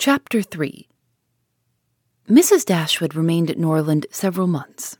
Chapter 0.00 0.42
3 0.42 0.86
Mrs. 2.28 2.64
Dashwood 2.64 3.16
remained 3.16 3.50
at 3.50 3.58
Norland 3.58 4.06
several 4.12 4.46
months, 4.46 4.96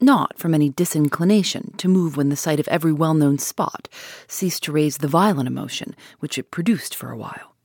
not 0.00 0.38
from 0.38 0.54
any 0.54 0.70
disinclination 0.70 1.74
to 1.76 1.86
move 1.86 2.16
when 2.16 2.30
the 2.30 2.34
sight 2.34 2.58
of 2.58 2.66
every 2.68 2.94
well 2.94 3.12
known 3.12 3.36
spot 3.36 3.88
ceased 4.26 4.62
to 4.62 4.72
raise 4.72 4.96
the 4.96 5.06
violent 5.06 5.48
emotion 5.48 5.94
which 6.20 6.38
it 6.38 6.50
produced 6.50 6.94
for 6.94 7.10
a 7.10 7.16
while. 7.18 7.56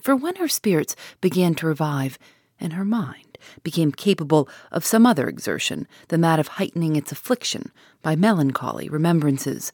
For 0.00 0.14
when 0.14 0.36
her 0.36 0.46
spirits 0.46 0.94
began 1.20 1.56
to 1.56 1.66
revive, 1.66 2.20
and 2.60 2.74
her 2.74 2.84
mind 2.84 3.36
became 3.64 3.90
capable 3.90 4.48
of 4.70 4.84
some 4.84 5.06
other 5.06 5.26
exertion 5.26 5.88
than 6.06 6.20
that 6.20 6.38
of 6.38 6.46
heightening 6.46 6.94
its 6.94 7.10
affliction 7.10 7.72
by 8.02 8.14
melancholy 8.14 8.88
remembrances, 8.88 9.72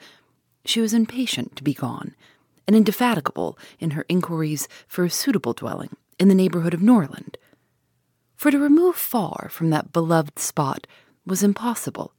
she 0.64 0.80
was 0.80 0.94
impatient 0.94 1.56
to 1.56 1.62
be 1.62 1.74
gone, 1.74 2.14
and 2.66 2.74
indefatigable 2.74 3.58
in 3.78 3.90
her 3.90 4.06
inquiries 4.08 4.66
for 4.88 5.04
a 5.04 5.10
suitable 5.10 5.52
dwelling 5.52 5.94
in 6.22 6.28
the 6.28 6.36
neighborhood 6.36 6.72
of 6.72 6.80
Norland. 6.80 7.36
For 8.36 8.52
to 8.52 8.58
remove 8.58 8.94
far 8.94 9.48
from 9.50 9.70
that 9.70 9.92
beloved 9.92 10.38
spot 10.38 10.86
was 11.26 11.42
impossible. 11.42 12.14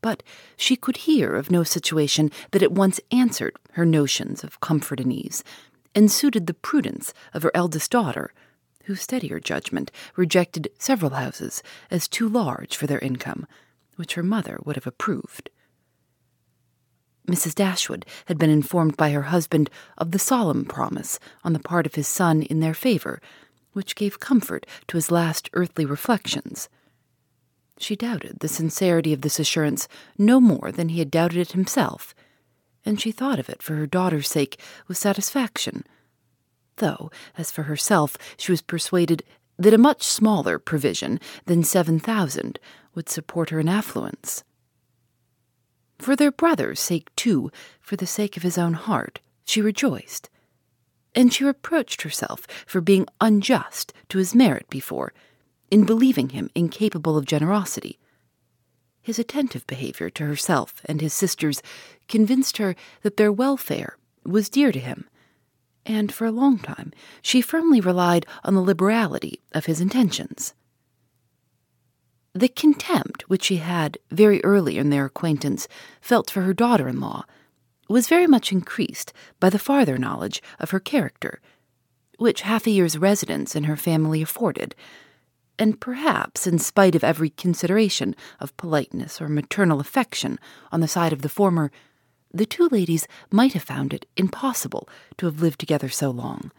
But 0.00 0.22
she 0.56 0.76
could 0.76 0.98
hear 0.98 1.34
of 1.34 1.50
no 1.50 1.64
situation 1.64 2.30
that 2.52 2.62
at 2.62 2.70
once 2.70 3.00
answered 3.10 3.56
her 3.72 3.84
notions 3.84 4.44
of 4.44 4.60
comfort 4.60 5.00
and 5.00 5.12
ease, 5.12 5.42
and 5.92 6.08
suited 6.08 6.46
the 6.46 6.54
prudence 6.54 7.12
of 7.34 7.42
her 7.42 7.50
eldest 7.52 7.90
daughter, 7.90 8.32
whose 8.84 9.02
steadier 9.02 9.40
judgment 9.40 9.90
rejected 10.14 10.70
several 10.78 11.10
houses 11.10 11.64
as 11.90 12.06
too 12.06 12.28
large 12.28 12.76
for 12.76 12.86
their 12.86 13.00
income, 13.00 13.44
which 13.96 14.14
her 14.14 14.22
mother 14.22 14.60
would 14.64 14.76
have 14.76 14.86
approved. 14.86 15.50
Mrs. 17.26 17.54
Dashwood 17.54 18.06
had 18.26 18.38
been 18.38 18.50
informed 18.50 18.96
by 18.96 19.10
her 19.10 19.22
husband 19.22 19.70
of 19.98 20.10
the 20.10 20.18
solemn 20.18 20.64
promise 20.64 21.18
on 21.44 21.52
the 21.52 21.58
part 21.58 21.86
of 21.86 21.94
his 21.94 22.08
son 22.08 22.42
in 22.42 22.60
their 22.60 22.74
favor, 22.74 23.20
which 23.72 23.94
gave 23.94 24.20
comfort 24.20 24.66
to 24.88 24.96
his 24.96 25.10
last 25.10 25.48
earthly 25.52 25.84
reflections. 25.84 26.68
She 27.78 27.96
doubted 27.96 28.40
the 28.40 28.48
sincerity 28.48 29.12
of 29.12 29.22
this 29.22 29.38
assurance 29.38 29.88
no 30.18 30.40
more 30.40 30.72
than 30.72 30.90
he 30.90 30.98
had 30.98 31.10
doubted 31.10 31.38
it 31.38 31.52
himself, 31.52 32.14
and 32.84 33.00
she 33.00 33.12
thought 33.12 33.38
of 33.38 33.48
it 33.48 33.62
for 33.62 33.76
her 33.76 33.86
daughter's 33.86 34.28
sake 34.28 34.60
with 34.88 34.98
satisfaction, 34.98 35.84
though, 36.76 37.10
as 37.38 37.50
for 37.50 37.64
herself, 37.64 38.16
she 38.36 38.52
was 38.52 38.62
persuaded 38.62 39.22
that 39.58 39.74
a 39.74 39.78
much 39.78 40.02
smaller 40.02 40.58
provision 40.58 41.20
than 41.44 41.62
seven 41.62 42.00
thousand 42.00 42.58
would 42.94 43.08
support 43.08 43.50
her 43.50 43.60
in 43.60 43.68
affluence. 43.68 44.42
For 46.00 46.16
their 46.16 46.32
brother's 46.32 46.80
sake, 46.80 47.14
too, 47.14 47.50
for 47.80 47.96
the 47.96 48.06
sake 48.06 48.36
of 48.38 48.42
his 48.42 48.56
own 48.56 48.72
heart, 48.72 49.20
she 49.44 49.60
rejoiced. 49.60 50.30
And 51.14 51.32
she 51.32 51.44
reproached 51.44 52.02
herself 52.02 52.46
for 52.66 52.80
being 52.80 53.06
unjust 53.20 53.92
to 54.08 54.18
his 54.18 54.34
merit 54.34 54.70
before, 54.70 55.12
in 55.70 55.84
believing 55.84 56.30
him 56.30 56.50
incapable 56.54 57.18
of 57.18 57.26
generosity. 57.26 57.98
His 59.02 59.18
attentive 59.18 59.66
behavior 59.66 60.08
to 60.10 60.24
herself 60.24 60.80
and 60.86 61.00
his 61.00 61.12
sisters 61.12 61.62
convinced 62.08 62.56
her 62.56 62.74
that 63.02 63.18
their 63.18 63.32
welfare 63.32 63.98
was 64.24 64.48
dear 64.48 64.72
to 64.72 64.80
him, 64.80 65.08
and 65.84 66.12
for 66.12 66.24
a 66.24 66.32
long 66.32 66.58
time 66.58 66.92
she 67.20 67.40
firmly 67.40 67.80
relied 67.80 68.24
on 68.42 68.54
the 68.54 68.62
liberality 68.62 69.40
of 69.52 69.66
his 69.66 69.80
intentions. 69.80 70.54
The 72.34 72.48
contempt 72.48 73.28
which 73.28 73.44
she 73.44 73.56
had, 73.56 73.98
very 74.10 74.42
early 74.44 74.78
in 74.78 74.90
their 74.90 75.04
acquaintance, 75.04 75.66
felt 76.00 76.30
for 76.30 76.42
her 76.42 76.54
daughter 76.54 76.88
in 76.88 77.00
law 77.00 77.24
was 77.88 78.08
very 78.08 78.28
much 78.28 78.52
increased 78.52 79.12
by 79.40 79.50
the 79.50 79.58
farther 79.58 79.98
knowledge 79.98 80.40
of 80.60 80.70
her 80.70 80.78
character, 80.78 81.40
which 82.18 82.42
half 82.42 82.68
a 82.68 82.70
year's 82.70 82.96
residence 82.96 83.56
in 83.56 83.64
her 83.64 83.76
family 83.76 84.22
afforded, 84.22 84.76
and 85.58 85.80
perhaps 85.80 86.46
in 86.46 86.60
spite 86.60 86.94
of 86.94 87.02
every 87.02 87.30
consideration 87.30 88.14
of 88.38 88.56
politeness 88.56 89.20
or 89.20 89.28
maternal 89.28 89.80
affection 89.80 90.38
on 90.70 90.80
the 90.80 90.88
side 90.88 91.12
of 91.12 91.22
the 91.22 91.28
former, 91.28 91.72
the 92.32 92.46
two 92.46 92.68
ladies 92.68 93.08
might 93.32 93.54
have 93.54 93.64
found 93.64 93.92
it 93.92 94.06
impossible 94.16 94.88
to 95.18 95.26
have 95.26 95.42
lived 95.42 95.58
together 95.58 95.88
so 95.88 96.10
long, 96.10 96.52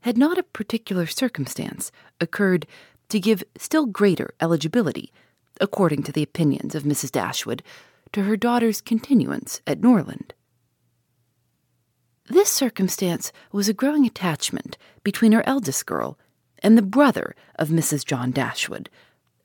had 0.00 0.16
not 0.16 0.38
a 0.38 0.42
particular 0.42 1.06
circumstance 1.06 1.92
occurred 2.20 2.66
to 3.14 3.20
give 3.20 3.44
still 3.56 3.86
greater 3.86 4.34
eligibility, 4.40 5.12
according 5.60 6.02
to 6.02 6.10
the 6.10 6.24
opinions 6.24 6.74
of 6.74 6.82
Mrs. 6.82 7.12
Dashwood, 7.12 7.62
to 8.12 8.24
her 8.24 8.36
daughter's 8.36 8.80
continuance 8.80 9.62
at 9.68 9.80
Norland. 9.80 10.34
This 12.26 12.50
circumstance 12.50 13.30
was 13.52 13.68
a 13.68 13.72
growing 13.72 14.04
attachment 14.04 14.76
between 15.04 15.30
her 15.30 15.46
eldest 15.46 15.86
girl 15.86 16.18
and 16.60 16.76
the 16.76 16.82
brother 16.82 17.36
of 17.54 17.68
Mrs. 17.68 18.04
John 18.04 18.32
Dashwood, 18.32 18.90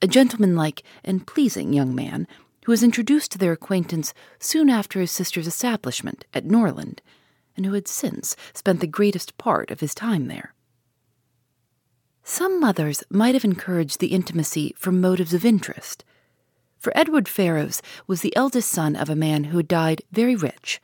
a 0.01 0.07
gentlemanlike 0.07 0.81
and 1.03 1.27
pleasing 1.27 1.71
young 1.71 1.93
man 1.93 2.27
who 2.65 2.71
was 2.71 2.81
introduced 2.81 3.31
to 3.33 3.37
their 3.37 3.51
acquaintance 3.51 4.15
soon 4.39 4.71
after 4.71 4.99
his 4.99 5.11
sister's 5.11 5.45
establishment 5.45 6.25
at 6.33 6.43
Norland, 6.43 7.03
and 7.55 7.67
who 7.67 7.73
had 7.73 7.87
since 7.87 8.35
spent 8.51 8.79
the 8.79 8.87
greatest 8.87 9.37
part 9.37 9.69
of 9.69 9.79
his 9.79 9.93
time 9.93 10.27
there. 10.27 10.55
Some 12.31 12.59
mothers 12.59 13.03
might 13.09 13.33
have 13.33 13.43
encouraged 13.43 13.99
the 13.99 14.13
intimacy 14.13 14.75
from 14.77 15.01
motives 15.01 15.33
of 15.33 15.43
interest. 15.43 16.05
For 16.77 16.95
Edward 16.95 17.27
Ferrars 17.27 17.81
was 18.05 18.21
the 18.21 18.35
eldest 18.35 18.69
son 18.69 18.95
of 18.95 19.09
a 19.09 19.15
man 19.15 19.45
who 19.45 19.57
had 19.57 19.67
died 19.67 20.03
very 20.11 20.35
rich, 20.35 20.79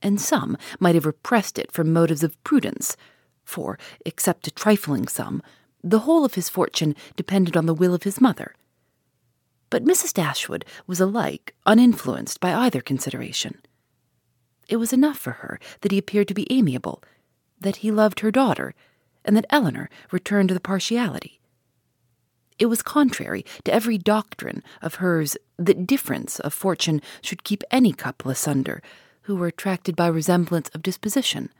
and 0.00 0.20
some 0.20 0.56
might 0.78 0.94
have 0.94 1.04
repressed 1.04 1.58
it 1.58 1.72
from 1.72 1.92
motives 1.92 2.22
of 2.22 2.40
prudence, 2.44 2.96
for, 3.44 3.76
except 4.06 4.46
a 4.46 4.52
trifling 4.52 5.08
sum, 5.08 5.42
the 5.82 5.98
whole 6.06 6.24
of 6.24 6.34
his 6.34 6.48
fortune 6.48 6.94
depended 7.16 7.56
on 7.56 7.66
the 7.66 7.74
will 7.74 7.92
of 7.92 8.04
his 8.04 8.20
mother. 8.20 8.54
But 9.68 9.84
Mrs. 9.84 10.14
Dashwood 10.14 10.64
was 10.86 11.00
alike 11.00 11.56
uninfluenced 11.66 12.38
by 12.38 12.54
either 12.54 12.80
consideration. 12.80 13.60
It 14.68 14.76
was 14.76 14.92
enough 14.92 15.18
for 15.18 15.32
her 15.32 15.58
that 15.80 15.90
he 15.90 15.98
appeared 15.98 16.28
to 16.28 16.34
be 16.34 16.46
amiable, 16.52 17.02
that 17.60 17.76
he 17.82 17.90
loved 17.90 18.20
her 18.20 18.30
daughter, 18.30 18.76
and 19.24 19.36
that 19.36 19.46
Elinor 19.50 19.88
returned 20.10 20.48
to 20.48 20.54
the 20.54 20.60
partiality. 20.60 21.40
It 22.58 22.66
was 22.66 22.82
contrary 22.82 23.44
to 23.64 23.72
every 23.72 23.98
doctrine 23.98 24.62
of 24.80 24.96
hers 24.96 25.36
that 25.58 25.86
difference 25.86 26.38
of 26.40 26.52
fortune 26.52 27.00
should 27.20 27.44
keep 27.44 27.64
any 27.70 27.92
couple 27.92 28.30
asunder 28.30 28.82
who 29.22 29.36
were 29.36 29.46
attracted 29.46 29.96
by 29.96 30.06
resemblance 30.06 30.68
of 30.70 30.82
disposition, 30.82 31.50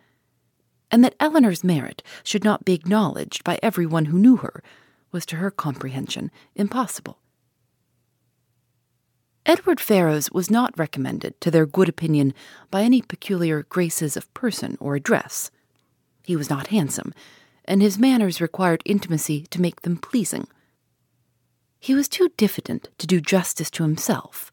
and 0.90 1.02
that 1.02 1.14
Elinor's 1.18 1.64
merit 1.64 2.02
should 2.22 2.44
not 2.44 2.64
be 2.64 2.74
acknowledged 2.74 3.42
by 3.44 3.58
every 3.62 3.86
one 3.86 4.06
who 4.06 4.18
knew 4.18 4.36
her 4.36 4.62
was 5.10 5.24
to 5.26 5.36
her 5.36 5.50
comprehension 5.50 6.30
impossible. 6.54 7.18
Edward 9.44 9.80
Ferrars 9.80 10.30
was 10.30 10.50
not 10.50 10.78
recommended 10.78 11.40
to 11.40 11.50
their 11.50 11.66
good 11.66 11.88
opinion 11.88 12.32
by 12.70 12.82
any 12.82 13.02
peculiar 13.02 13.64
graces 13.64 14.16
of 14.16 14.32
person 14.34 14.76
or 14.78 14.94
address. 14.94 15.50
He 16.22 16.36
was 16.36 16.48
not 16.48 16.68
handsome, 16.68 17.12
and 17.72 17.80
his 17.80 17.98
manners 17.98 18.38
required 18.38 18.82
intimacy 18.84 19.46
to 19.46 19.58
make 19.58 19.80
them 19.80 19.96
pleasing. 19.96 20.46
He 21.80 21.94
was 21.94 22.06
too 22.06 22.30
diffident 22.36 22.90
to 22.98 23.06
do 23.06 23.18
justice 23.18 23.70
to 23.70 23.82
himself. 23.82 24.52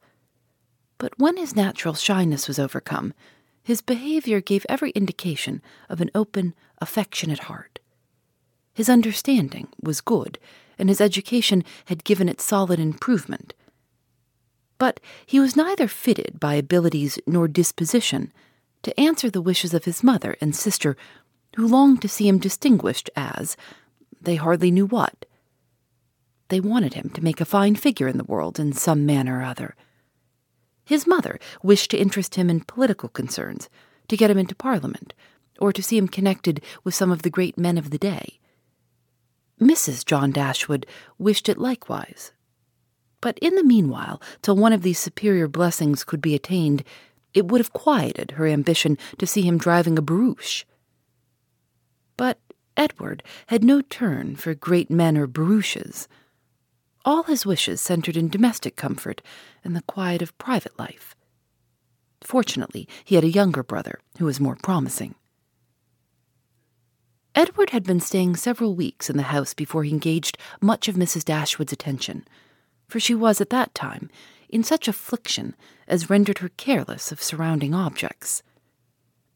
But 0.97 1.19
when 1.19 1.35
his 1.35 1.53
natural 1.53 1.95
shyness 1.95 2.47
was 2.47 2.57
overcome, 2.57 3.13
his 3.61 3.81
behavior 3.81 4.39
gave 4.39 4.65
every 4.69 4.91
indication 4.91 5.61
of 5.89 5.99
an 5.99 6.09
open, 6.15 6.55
affectionate 6.79 7.39
heart. 7.39 7.79
His 8.73 8.87
understanding 8.87 9.67
was 9.83 9.99
good, 9.99 10.39
and 10.77 10.87
his 10.87 11.01
education 11.01 11.65
had 11.87 12.05
given 12.05 12.29
it 12.29 12.39
solid 12.39 12.79
improvement. 12.79 13.53
But 14.77 15.01
he 15.25 15.41
was 15.41 15.57
neither 15.57 15.89
fitted 15.89 16.39
by 16.39 16.53
abilities 16.53 17.19
nor 17.27 17.49
disposition 17.49 18.31
to 18.83 18.97
answer 18.97 19.29
the 19.29 19.41
wishes 19.41 19.73
of 19.73 19.83
his 19.83 20.05
mother 20.05 20.37
and 20.39 20.55
sister 20.55 20.95
who 21.59 21.67
longed 21.67 22.01
to 22.01 22.07
see 22.07 22.27
him 22.27 22.37
distinguished 22.37 23.09
as 23.15 23.57
they 24.21 24.35
hardly 24.35 24.71
knew 24.71 24.85
what. 24.85 25.25
They 26.47 26.59
wanted 26.59 26.93
him 26.93 27.09
to 27.11 27.23
make 27.23 27.41
a 27.41 27.45
fine 27.45 27.75
figure 27.75 28.07
in 28.07 28.17
the 28.17 28.23
world 28.23 28.59
in 28.59 28.73
some 28.73 29.05
manner 29.05 29.39
or 29.39 29.43
other. 29.43 29.75
His 30.85 31.05
mother 31.05 31.37
wished 31.61 31.91
to 31.91 31.99
interest 31.99 32.35
him 32.35 32.49
in 32.49 32.61
political 32.61 33.09
concerns, 33.09 33.69
to 34.07 34.17
get 34.17 34.31
him 34.31 34.37
into 34.37 34.55
Parliament, 34.55 35.13
or 35.59 35.71
to 35.73 35.83
see 35.83 35.97
him 35.97 36.07
connected 36.07 36.63
with 36.83 36.95
some 36.95 37.11
of 37.11 37.21
the 37.21 37.29
great 37.29 37.57
men 37.57 37.77
of 37.77 37.89
the 37.89 37.99
day. 37.99 38.39
Mrs. 39.61 40.05
John 40.05 40.31
Dashwood 40.31 40.87
wished 41.17 41.49
it 41.49 41.57
likewise. 41.57 42.31
But 43.21 43.37
in 43.39 43.55
the 43.55 43.63
meanwhile, 43.63 44.21
till 44.41 44.55
one 44.55 44.71
of 44.71 44.81
these 44.81 44.97
superior 44.97 45.49
blessings 45.49 46.05
could 46.05 46.21
be 46.21 46.33
attained, 46.33 46.85
it 47.33 47.47
would 47.49 47.59
have 47.59 47.73
quieted 47.73 48.31
her 48.31 48.47
ambition 48.47 48.97
to 49.17 49.27
see 49.27 49.41
him 49.41 49.57
driving 49.57 49.99
a 49.99 50.01
barouche. 50.01 50.63
Edward 52.79 53.23
had 53.47 53.61
no 53.61 53.81
turn 53.81 54.37
for 54.37 54.55
great 54.55 54.89
men 54.89 55.17
or 55.17 55.27
barouches. 55.27 56.07
All 57.03 57.23
his 57.23 57.45
wishes 57.45 57.81
centered 57.81 58.15
in 58.15 58.29
domestic 58.29 58.77
comfort 58.77 59.21
and 59.65 59.75
the 59.75 59.81
quiet 59.81 60.21
of 60.21 60.37
private 60.37 60.79
life. 60.79 61.13
Fortunately, 62.21 62.87
he 63.03 63.15
had 63.15 63.25
a 63.25 63.29
younger 63.29 63.63
brother 63.63 63.99
who 64.17 64.23
was 64.23 64.39
more 64.39 64.55
promising. 64.55 65.15
Edward 67.35 67.71
had 67.71 67.83
been 67.83 67.99
staying 67.99 68.37
several 68.37 68.73
weeks 68.75 69.09
in 69.09 69.17
the 69.17 69.23
house 69.23 69.53
before 69.53 69.83
he 69.83 69.91
engaged 69.91 70.37
much 70.61 70.87
of 70.87 70.95
Mrs. 70.95 71.25
Dashwood's 71.25 71.73
attention, 71.73 72.25
for 72.87 73.01
she 73.01 73.13
was 73.13 73.41
at 73.41 73.49
that 73.49 73.75
time 73.75 74.09
in 74.47 74.63
such 74.63 74.87
affliction 74.87 75.53
as 75.85 76.09
rendered 76.09 76.37
her 76.37 76.49
careless 76.55 77.11
of 77.11 77.21
surrounding 77.21 77.73
objects. 77.73 78.41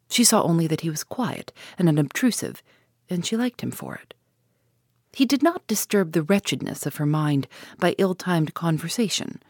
She 0.10 0.24
saw 0.24 0.44
only 0.44 0.66
that 0.68 0.82
he 0.82 0.90
was 0.90 1.04
quiet 1.04 1.52
and 1.78 1.90
unobtrusive, 1.90 2.64
and 3.14 3.26
she 3.26 3.38
liked 3.38 3.62
him 3.62 3.72
for 3.72 3.96
it. 3.96 4.14
He 5.14 5.26
did 5.26 5.44
not 5.44 5.68
disturb 5.68 6.12
the 6.12 6.24
wretchedness 6.24 6.86
of 6.86 6.96
her 6.96 7.06
mind 7.06 7.48
by 7.78 7.96
ill 7.98 8.16
timed 8.16 8.54
conversation. 8.54 9.42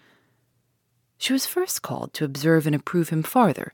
She 1.18 1.34
was 1.34 1.46
first 1.46 1.82
called 1.82 2.14
to 2.14 2.26
observe 2.26 2.68
and 2.68 2.76
approve 2.76 3.10
him 3.10 3.24
farther 3.24 3.74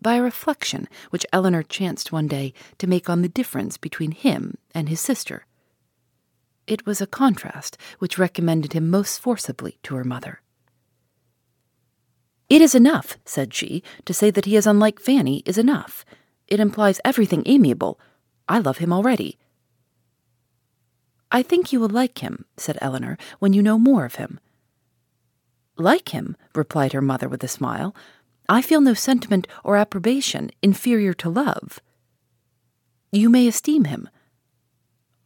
by 0.00 0.14
a 0.14 0.22
reflection 0.22 0.88
which 1.10 1.26
Elinor 1.32 1.62
chanced 1.62 2.10
one 2.10 2.26
day 2.26 2.52
to 2.78 2.88
make 2.88 3.08
on 3.08 3.22
the 3.22 3.28
difference 3.28 3.76
between 3.76 4.10
him 4.10 4.58
and 4.74 4.88
his 4.88 5.00
sister. 5.00 5.46
It 6.66 6.86
was 6.86 7.00
a 7.00 7.06
contrast 7.06 7.76
which 8.00 8.18
recommended 8.18 8.72
him 8.72 8.90
most 8.90 9.20
forcibly 9.20 9.78
to 9.84 9.94
her 9.94 10.04
mother. 10.04 10.40
It 12.48 12.60
is 12.60 12.74
enough, 12.74 13.16
said 13.24 13.54
she, 13.54 13.82
to 14.04 14.12
say 14.12 14.30
that 14.30 14.44
he 14.44 14.56
is 14.56 14.66
unlike 14.66 15.00
Fanny 15.00 15.42
is 15.46 15.56
enough. 15.56 16.04
It 16.48 16.60
implies 16.60 17.00
everything 17.04 17.42
amiable. 17.46 17.98
I 18.48 18.58
love 18.58 18.78
him 18.78 18.92
already. 18.92 19.38
I 21.30 21.42
think 21.42 21.72
you 21.72 21.80
will 21.80 21.88
like 21.88 22.18
him, 22.18 22.44
said 22.56 22.76
Elinor, 22.80 23.16
when 23.38 23.52
you 23.52 23.62
know 23.62 23.78
more 23.78 24.04
of 24.04 24.16
him. 24.16 24.38
Like 25.76 26.10
him, 26.10 26.36
replied 26.54 26.92
her 26.92 27.00
mother 27.00 27.28
with 27.28 27.42
a 27.42 27.48
smile. 27.48 27.94
I 28.48 28.60
feel 28.60 28.80
no 28.80 28.92
sentiment 28.92 29.48
or 29.64 29.76
approbation 29.76 30.50
inferior 30.60 31.14
to 31.14 31.30
love. 31.30 31.80
You 33.10 33.30
may 33.30 33.46
esteem 33.46 33.84
him. 33.84 34.08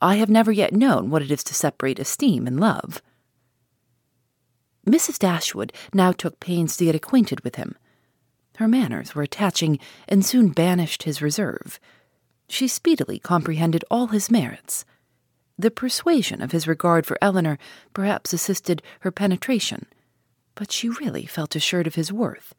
I 0.00 0.16
have 0.16 0.28
never 0.28 0.52
yet 0.52 0.72
known 0.72 1.10
what 1.10 1.22
it 1.22 1.30
is 1.30 1.42
to 1.44 1.54
separate 1.54 1.98
esteem 1.98 2.46
and 2.46 2.60
love. 2.60 3.02
Mrs. 4.86 5.18
Dashwood 5.18 5.72
now 5.92 6.12
took 6.12 6.38
pains 6.38 6.76
to 6.76 6.84
get 6.84 6.94
acquainted 6.94 7.40
with 7.40 7.56
him. 7.56 7.76
Her 8.56 8.68
manners 8.68 9.14
were 9.14 9.22
attaching 9.22 9.80
and 10.08 10.24
soon 10.24 10.50
banished 10.50 11.02
his 11.02 11.20
reserve. 11.20 11.80
She 12.48 12.68
speedily 12.68 13.18
comprehended 13.18 13.84
all 13.90 14.08
his 14.08 14.30
merits. 14.30 14.84
The 15.58 15.70
persuasion 15.70 16.42
of 16.42 16.52
his 16.52 16.68
regard 16.68 17.06
for 17.06 17.18
Elinor 17.22 17.58
perhaps 17.94 18.32
assisted 18.32 18.82
her 19.00 19.10
penetration, 19.10 19.86
but 20.54 20.70
she 20.70 20.88
really 20.88 21.26
felt 21.26 21.56
assured 21.56 21.86
of 21.86 21.94
his 21.94 22.12
worth. 22.12 22.54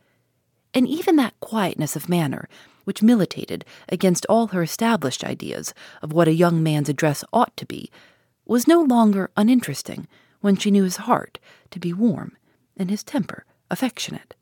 And 0.74 0.88
even 0.88 1.16
that 1.16 1.40
quietness 1.40 1.96
of 1.96 2.10
manner, 2.10 2.50
which 2.84 3.04
militated 3.04 3.66
against 3.90 4.26
all 4.28 4.48
her 4.48 4.62
established 4.64 5.24
ideas 5.24 5.74
of 6.02 6.14
what 6.14 6.28
a 6.28 6.34
young 6.34 6.64
man's 6.64 6.90
address 6.90 7.24
ought 7.32 7.56
to 7.58 7.66
be, 7.66 7.92
was 8.46 8.68
no 8.68 8.82
longer 8.82 9.30
uninteresting 9.36 10.08
when 10.42 10.56
she 10.56 10.72
knew 10.72 10.84
his 10.84 10.98
heart 10.98 11.40
to 11.72 11.80
be 11.80 11.94
warm 11.94 12.36
and 12.76 12.90
his 12.90 13.04
temper 13.04 13.46
affectionate. 13.70 14.36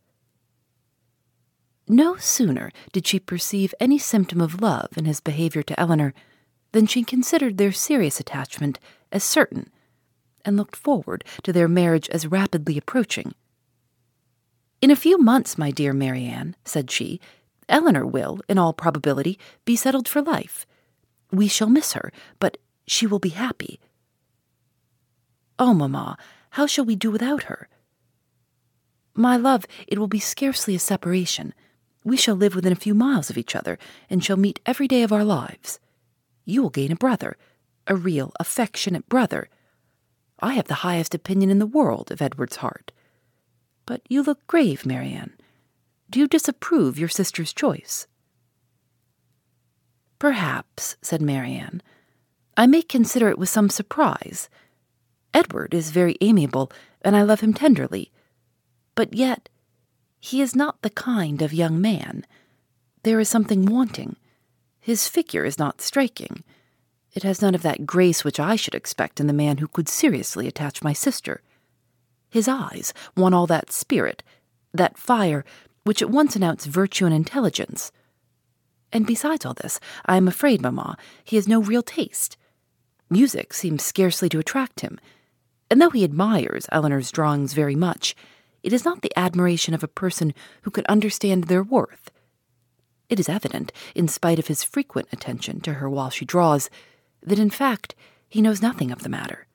No 1.87 2.15
sooner 2.17 2.71
did 2.91 3.05
she 3.05 3.19
perceive 3.19 3.75
any 3.79 3.99
symptom 3.99 4.41
of 4.41 4.61
love 4.61 4.89
in 4.97 5.05
his 5.05 5.19
behavior 5.19 5.61
to 5.63 5.79
Elinor 5.79 6.13
than 6.71 6.87
she 6.87 7.03
considered 7.03 7.57
their 7.57 7.71
serious 7.71 8.19
attachment 8.19 8.79
as 9.11 9.23
certain, 9.23 9.69
and 10.43 10.57
looked 10.57 10.75
forward 10.75 11.23
to 11.43 11.53
their 11.53 11.67
marriage 11.67 12.09
as 12.09 12.27
rapidly 12.27 12.77
approaching. 12.77 13.33
In 14.81 14.91
a 14.91 14.95
few 14.95 15.17
months, 15.17 15.57
my 15.57 15.71
dear 15.71 15.93
Marianne, 15.93 16.55
said 16.65 16.89
she, 16.89 17.19
Elinor 17.69 18.05
will, 18.05 18.41
in 18.49 18.57
all 18.57 18.73
probability, 18.73 19.39
be 19.63 19.75
settled 19.75 20.07
for 20.07 20.21
life. 20.21 20.65
We 21.31 21.47
shall 21.47 21.69
miss 21.69 21.93
her, 21.93 22.11
but 22.39 22.57
she 22.87 23.07
will 23.07 23.19
be 23.19 23.29
happy. 23.29 23.79
Oh, 25.57 25.73
mamma, 25.73 26.17
how 26.51 26.67
shall 26.67 26.85
we 26.85 26.95
do 26.95 27.09
without 27.11 27.43
her? 27.43 27.69
My 29.13 29.37
love, 29.37 29.65
it 29.87 29.97
will 29.97 30.07
be 30.07 30.19
scarcely 30.19 30.75
a 30.75 30.79
separation. 30.79 31.53
We 32.05 32.15
shall 32.15 32.35
live 32.35 32.55
within 32.55 32.71
a 32.71 32.77
few 32.77 32.93
miles 32.93 33.29
of 33.31 33.37
each 33.37 33.55
other, 33.55 33.79
and 34.09 34.23
shall 34.23 34.37
meet 34.37 34.61
every 34.65 34.87
day 34.87 35.01
of 35.01 35.11
our 35.11 35.25
lives. 35.25 35.79
You 36.45 36.61
will 36.61 36.69
gain 36.69 36.91
a 36.91 36.95
brother, 36.95 37.35
a 37.87 37.95
real, 37.95 38.31
affectionate 38.39 39.09
brother. 39.09 39.49
I 40.39 40.53
have 40.53 40.67
the 40.67 40.85
highest 40.85 41.15
opinion 41.15 41.49
in 41.49 41.57
the 41.57 41.65
world 41.65 42.11
of 42.11 42.21
Edward's 42.21 42.57
heart. 42.57 42.91
But 43.87 44.01
you 44.07 44.21
look 44.21 44.45
grave, 44.45 44.85
Marianne. 44.85 45.33
Do 46.09 46.19
you 46.19 46.27
disapprove 46.27 46.99
your 46.99 47.09
sister's 47.09 47.51
choice? 47.51 48.05
Perhaps, 50.19 50.97
said 51.01 51.23
Marianne. 51.23 51.81
I 52.55 52.67
may 52.67 52.83
consider 52.83 53.29
it 53.29 53.39
with 53.39 53.49
some 53.49 53.69
surprise. 53.69 54.47
Edward 55.33 55.73
is 55.73 55.89
very 55.89 56.17
amiable, 56.21 56.71
and 57.01 57.15
I 57.15 57.23
love 57.23 57.41
him 57.41 57.53
tenderly. 57.53 58.11
But 58.93 59.15
yet, 59.15 59.49
he 60.25 60.41
is 60.41 60.55
not 60.55 60.81
the 60.81 60.89
kind 60.89 61.43
of 61.43 61.53
young 61.53 61.79
man. 61.79 62.25
There 63.03 63.19
is 63.19 63.29
something 63.29 63.67
wanting. 63.67 64.15
His 64.79 65.07
figure 65.07 65.45
is 65.45 65.59
not 65.59 65.81
striking. 65.81 66.43
It 67.13 67.21
has 67.21 67.43
none 67.43 67.53
of 67.53 67.61
that 67.61 67.85
grace 67.85 68.23
which 68.23 68.39
I 68.39 68.55
should 68.55 68.73
expect 68.73 69.19
in 69.19 69.27
the 69.27 69.33
man 69.33 69.57
who 69.57 69.67
could 69.67 69.87
seriously 69.87 70.47
attach 70.47 70.81
my 70.81 70.93
sister. 70.93 71.43
His 72.27 72.47
eyes 72.47 72.91
want 73.15 73.35
all 73.35 73.45
that 73.45 73.71
spirit, 73.71 74.23
that 74.73 74.97
fire, 74.97 75.45
which 75.83 76.01
at 76.01 76.09
once 76.09 76.35
announce 76.35 76.65
virtue 76.65 77.05
and 77.05 77.13
intelligence. 77.13 77.91
And 78.91 79.05
besides 79.05 79.45
all 79.45 79.53
this, 79.53 79.79
I 80.07 80.17
am 80.17 80.27
afraid, 80.27 80.59
mamma, 80.59 80.97
he 81.23 81.35
has 81.35 81.47
no 81.47 81.61
real 81.61 81.83
taste. 81.83 82.35
Music 83.11 83.53
seems 83.53 83.85
scarcely 83.85 84.29
to 84.29 84.39
attract 84.39 84.79
him, 84.79 84.99
and 85.69 85.79
though 85.79 85.91
he 85.91 86.03
admires 86.03 86.65
Elinor's 86.71 87.11
drawings 87.11 87.53
very 87.53 87.75
much, 87.75 88.15
it 88.65 88.73
is 88.73 88.83
not 88.83 89.03
the 89.03 89.15
admiration 89.15 89.75
of 89.75 89.83
a 89.83 89.87
person 89.87 90.33
who 90.63 90.71
can 90.71 90.85
understand 90.89 91.43
their 91.43 91.61
worth. 91.61 92.09
It 93.09 93.19
is 93.19 93.29
evident, 93.29 93.71
in 93.93 94.07
spite 94.07 94.39
of 94.39 94.47
his 94.47 94.63
frequent 94.63 95.07
attention 95.13 95.61
to 95.61 95.75
her 95.75 95.87
while 95.87 96.09
she 96.09 96.25
draws, 96.25 96.67
that 97.21 97.37
in 97.37 97.51
fact 97.51 97.93
he 98.27 98.41
knows 98.41 98.63
nothing 98.63 98.89
of 98.89 99.03
the 99.03 99.09
matter. 99.09 99.45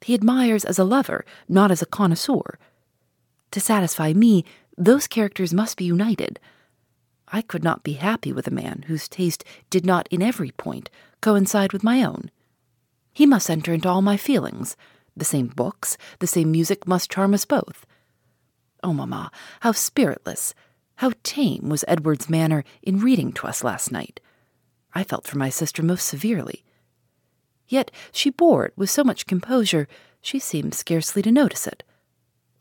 He 0.00 0.12
admires 0.12 0.64
as 0.64 0.76
a 0.76 0.84
lover, 0.84 1.24
not 1.48 1.70
as 1.70 1.82
a 1.82 1.86
connoisseur. 1.86 2.58
To 3.52 3.60
satisfy 3.60 4.12
me, 4.12 4.44
those 4.76 5.06
characters 5.06 5.54
must 5.54 5.76
be 5.76 5.84
united. 5.84 6.40
I 7.28 7.42
could 7.42 7.62
not 7.62 7.84
be 7.84 7.92
happy 7.92 8.32
with 8.32 8.48
a 8.48 8.50
man 8.62 8.86
whose 8.88 9.08
taste 9.08 9.44
did 9.70 9.86
not 9.86 10.08
in 10.10 10.20
every 10.20 10.50
point 10.50 10.90
coincide 11.20 11.72
with 11.72 11.84
my 11.84 12.02
own. 12.02 12.32
He 13.12 13.24
must 13.24 13.48
enter 13.48 13.72
into 13.72 13.88
all 13.88 14.02
my 14.02 14.16
feelings. 14.16 14.76
The 15.16 15.24
same 15.24 15.46
books, 15.46 15.96
the 16.18 16.26
same 16.26 16.50
music 16.50 16.88
must 16.88 17.08
charm 17.08 17.34
us 17.34 17.44
both. 17.44 17.86
Oh, 18.82 18.92
mamma, 18.92 19.30
how 19.60 19.72
spiritless, 19.72 20.54
how 20.96 21.12
tame 21.22 21.68
was 21.68 21.84
Edward's 21.88 22.30
manner 22.30 22.64
in 22.82 23.00
reading 23.00 23.32
to 23.34 23.46
us 23.46 23.64
last 23.64 23.92
night. 23.92 24.20
I 24.94 25.04
felt 25.04 25.26
for 25.26 25.38
my 25.38 25.48
sister 25.48 25.82
most 25.82 26.06
severely. 26.06 26.64
Yet 27.68 27.90
she 28.12 28.30
bore 28.30 28.66
it 28.66 28.72
with 28.76 28.90
so 28.90 29.04
much 29.04 29.26
composure, 29.26 29.86
she 30.20 30.38
seemed 30.38 30.74
scarcely 30.74 31.22
to 31.22 31.30
notice 31.30 31.66
it. 31.66 31.82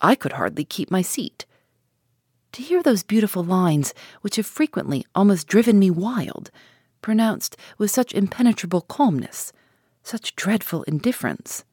I 0.02 0.16
could 0.16 0.34
hardly 0.34 0.64
keep 0.64 0.92
my 0.92 1.02
seat. 1.02 1.46
To 2.54 2.62
hear 2.62 2.82
those 2.82 3.04
beautiful 3.04 3.44
lines, 3.44 3.94
which 4.22 4.38
have 4.38 4.46
frequently 4.46 5.06
almost 5.14 5.48
driven 5.48 5.80
me 5.80 5.90
wild, 5.90 6.52
pronounced 7.02 7.58
with 7.78 7.92
such 7.92 8.14
impenetrable 8.14 8.82
calmness, 8.82 9.52
such 10.04 10.36
dreadful 10.36 10.84
indifference. 10.84 11.64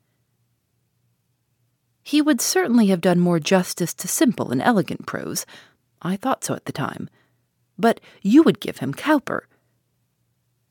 He 2.07 2.23
would 2.23 2.41
certainly 2.41 2.87
have 2.87 3.01
done 3.01 3.19
more 3.19 3.41
justice 3.41 3.93
to 3.95 4.07
simple 4.07 4.53
and 4.53 4.63
elegant 4.63 5.07
prose. 5.07 5.45
I 6.01 6.15
thought 6.15 6.45
so 6.45 6.55
at 6.55 6.67
the 6.67 6.71
time. 6.71 7.11
But 7.77 8.01
you 8.23 8.45
would 8.45 8.61
give 8.61 8.79
him 8.79 8.95
Cowper, 8.95 9.49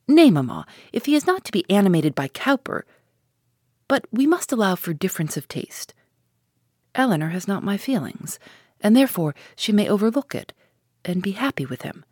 Nay, 0.08 0.32
mamma, 0.32 0.66
if 0.94 1.08
he 1.08 1.14
is 1.14 1.28
not 1.28 1.44
to 1.44 1.52
be 1.52 1.70
animated 1.70 2.16
by 2.16 2.30
Cowper. 2.30 2.86
But 3.90 4.06
we 4.14 4.26
must 4.26 4.54
allow 4.54 4.76
for 4.76 4.94
difference 4.94 5.36
of 5.36 5.50
taste. 5.50 5.94
Elinor 6.96 7.32
has 7.32 7.50
not 7.50 7.64
my 7.64 7.76
feelings, 7.76 8.40
and 8.80 8.96
therefore 8.96 9.36
she 9.58 9.74
may 9.74 9.90
overlook 9.90 10.34
it 10.34 10.54
and 11.04 11.22
be 11.22 11.32
happy 11.32 11.66
with 11.66 11.82
him. 11.82 12.06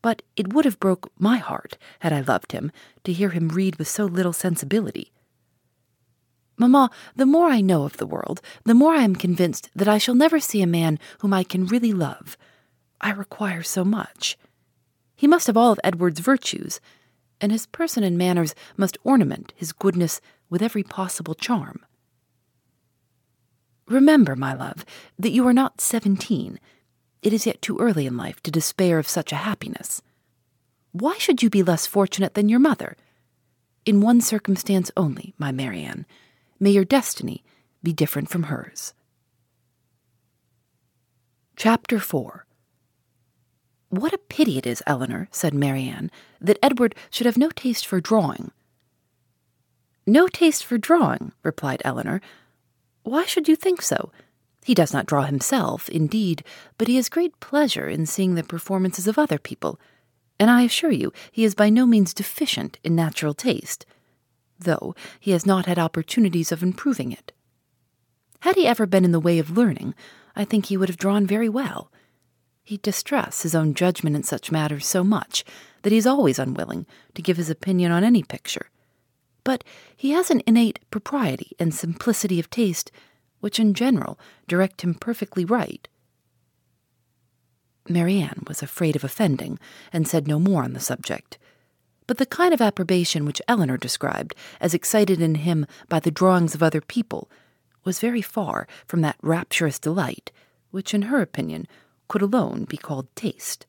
But 0.00 0.22
it 0.34 0.54
would 0.54 0.64
have 0.64 0.80
broke 0.80 1.12
my 1.18 1.36
heart, 1.36 1.76
had 1.98 2.14
I 2.14 2.22
loved 2.22 2.52
him, 2.52 2.72
to 3.04 3.12
hear 3.12 3.28
him 3.28 3.48
read 3.50 3.76
with 3.76 3.88
so 3.88 4.06
little 4.06 4.32
sensibility. 4.32 5.12
Mamma, 6.60 6.90
the 7.16 7.24
more 7.24 7.48
I 7.48 7.62
know 7.62 7.84
of 7.84 7.96
the 7.96 8.06
world, 8.06 8.42
the 8.64 8.74
more 8.74 8.92
I 8.92 9.02
am 9.02 9.16
convinced 9.16 9.70
that 9.74 9.88
I 9.88 9.96
shall 9.96 10.14
never 10.14 10.38
see 10.38 10.60
a 10.60 10.66
man 10.66 10.98
whom 11.20 11.32
I 11.32 11.42
can 11.42 11.64
really 11.64 11.94
love. 11.94 12.36
I 13.00 13.12
require 13.12 13.62
so 13.62 13.82
much. 13.82 14.36
He 15.16 15.26
must 15.26 15.46
have 15.46 15.56
all 15.56 15.72
of 15.72 15.80
Edward's 15.82 16.20
virtues, 16.20 16.78
and 17.40 17.50
his 17.50 17.64
person 17.64 18.04
and 18.04 18.18
manners 18.18 18.54
must 18.76 18.98
ornament 19.04 19.54
his 19.56 19.72
goodness 19.72 20.20
with 20.50 20.60
every 20.60 20.82
possible 20.82 21.34
charm. 21.34 21.80
Remember, 23.88 24.36
my 24.36 24.52
love, 24.52 24.84
that 25.18 25.32
you 25.32 25.46
are 25.46 25.54
not 25.54 25.80
seventeen. 25.80 26.60
It 27.22 27.32
is 27.32 27.46
yet 27.46 27.62
too 27.62 27.78
early 27.78 28.04
in 28.04 28.18
life 28.18 28.42
to 28.42 28.50
despair 28.50 28.98
of 28.98 29.08
such 29.08 29.32
a 29.32 29.36
happiness. 29.36 30.02
Why 30.92 31.16
should 31.16 31.42
you 31.42 31.48
be 31.48 31.62
less 31.62 31.86
fortunate 31.86 32.34
than 32.34 32.50
your 32.50 32.60
mother? 32.60 32.98
In 33.86 34.02
one 34.02 34.20
circumstance 34.20 34.90
only, 34.94 35.32
my 35.38 35.52
Marianne, 35.52 36.04
may 36.60 36.70
your 36.70 36.84
destiny 36.84 37.42
be 37.82 37.92
different 37.92 38.28
from 38.28 38.44
hers. 38.44 38.92
Chapter 41.56 41.98
4 41.98 42.46
What 43.88 44.12
a 44.12 44.18
pity 44.18 44.58
it 44.58 44.66
is, 44.66 44.82
Elinor, 44.86 45.28
said 45.32 45.54
Marianne, 45.54 46.10
that 46.40 46.58
Edward 46.62 46.94
should 47.10 47.26
have 47.26 47.38
no 47.38 47.50
taste 47.50 47.86
for 47.86 48.00
drawing. 48.00 48.50
No 50.06 50.28
taste 50.28 50.64
for 50.64 50.78
drawing, 50.78 51.32
replied 51.42 51.82
Elinor. 51.84 52.20
Why 53.02 53.24
should 53.24 53.48
you 53.48 53.56
think 53.56 53.80
so? 53.80 54.12
He 54.64 54.74
does 54.74 54.92
not 54.92 55.06
draw 55.06 55.22
himself, 55.22 55.88
indeed, 55.88 56.44
but 56.76 56.88
he 56.88 56.96
has 56.96 57.08
great 57.08 57.38
pleasure 57.40 57.88
in 57.88 58.06
seeing 58.06 58.34
the 58.34 58.42
performances 58.42 59.06
of 59.06 59.18
other 59.18 59.38
people, 59.38 59.80
and 60.38 60.50
I 60.50 60.62
assure 60.62 60.90
you 60.90 61.12
he 61.32 61.44
is 61.44 61.54
by 61.54 61.70
no 61.70 61.86
means 61.86 62.12
deficient 62.12 62.78
in 62.84 62.94
natural 62.94 63.34
taste, 63.34 63.86
though 64.60 64.94
he 65.18 65.32
has 65.32 65.46
not 65.46 65.66
had 65.66 65.78
opportunities 65.78 66.52
of 66.52 66.62
improving 66.62 67.12
it. 67.12 67.32
Had 68.40 68.56
he 68.56 68.66
ever 68.66 68.86
been 68.86 69.04
in 69.04 69.12
the 69.12 69.20
way 69.20 69.38
of 69.38 69.56
learning, 69.56 69.94
I 70.34 70.44
think 70.44 70.66
he 70.66 70.76
would 70.76 70.88
have 70.88 70.96
drawn 70.96 71.26
very 71.26 71.48
well. 71.48 71.90
He 72.62 72.78
distrusts 72.78 73.42
his 73.42 73.54
own 73.54 73.74
judgment 73.74 74.16
in 74.16 74.22
such 74.22 74.52
matters 74.52 74.86
so 74.86 75.02
much 75.02 75.44
that 75.82 75.92
he 75.92 75.98
is 75.98 76.06
always 76.06 76.38
unwilling 76.38 76.86
to 77.14 77.22
give 77.22 77.36
his 77.36 77.50
opinion 77.50 77.92
on 77.92 78.04
any 78.04 78.22
picture. 78.22 78.70
But 79.44 79.64
he 79.96 80.10
has 80.10 80.30
an 80.30 80.42
innate 80.46 80.78
propriety 80.90 81.52
and 81.58 81.74
simplicity 81.74 82.38
of 82.38 82.50
taste 82.50 82.90
which 83.40 83.58
in 83.58 83.74
general 83.74 84.18
direct 84.46 84.82
him 84.82 84.94
perfectly 84.94 85.44
right. 85.44 85.88
Marianne 87.88 88.44
was 88.46 88.62
afraid 88.62 88.94
of 88.94 89.02
offending, 89.02 89.58
and 89.92 90.06
said 90.06 90.28
no 90.28 90.38
more 90.38 90.62
on 90.62 90.74
the 90.74 90.80
subject. 90.80 91.38
But 92.10 92.18
the 92.18 92.26
kind 92.26 92.52
of 92.52 92.60
approbation 92.60 93.24
which 93.24 93.40
Elinor 93.46 93.76
described 93.76 94.34
as 94.60 94.74
excited 94.74 95.20
in 95.22 95.36
him 95.36 95.64
by 95.88 96.00
the 96.00 96.10
drawings 96.10 96.56
of 96.56 96.60
other 96.60 96.80
people 96.80 97.30
was 97.84 98.00
very 98.00 98.20
far 98.20 98.66
from 98.84 99.00
that 99.02 99.14
rapturous 99.22 99.78
delight 99.78 100.32
which, 100.72 100.92
in 100.92 101.02
her 101.02 101.22
opinion, 101.22 101.68
could 102.08 102.20
alone 102.20 102.64
be 102.64 102.76
called 102.76 103.06
taste. 103.14 103.64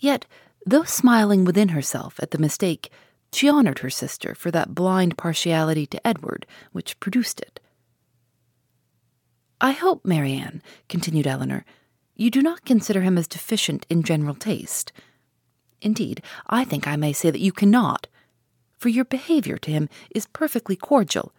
Yet, 0.00 0.26
though 0.66 0.82
smiling 0.82 1.44
within 1.44 1.68
herself 1.68 2.18
at 2.18 2.32
the 2.32 2.38
mistake, 2.38 2.90
she 3.32 3.48
honored 3.48 3.78
her 3.78 3.90
sister 3.90 4.34
for 4.34 4.50
that 4.50 4.74
blind 4.74 5.16
partiality 5.16 5.86
to 5.86 6.04
Edward 6.04 6.44
which 6.72 6.98
produced 6.98 7.38
it. 7.38 7.60
I 9.60 9.70
hope, 9.70 10.04
Marianne, 10.04 10.60
continued 10.88 11.28
Elinor, 11.28 11.64
you 12.16 12.32
do 12.32 12.42
not 12.42 12.64
consider 12.64 13.02
him 13.02 13.16
as 13.16 13.28
deficient 13.28 13.86
in 13.88 14.02
general 14.02 14.34
taste. 14.34 14.90
Indeed, 15.82 16.22
I 16.46 16.64
think 16.64 16.86
I 16.86 16.96
may 16.96 17.12
say 17.12 17.30
that 17.30 17.40
you 17.40 17.52
cannot, 17.52 18.06
for 18.76 18.88
your 18.88 19.04
behavior 19.04 19.58
to 19.58 19.70
him 19.70 19.88
is 20.14 20.26
perfectly 20.26 20.76
cordial, 20.76 21.32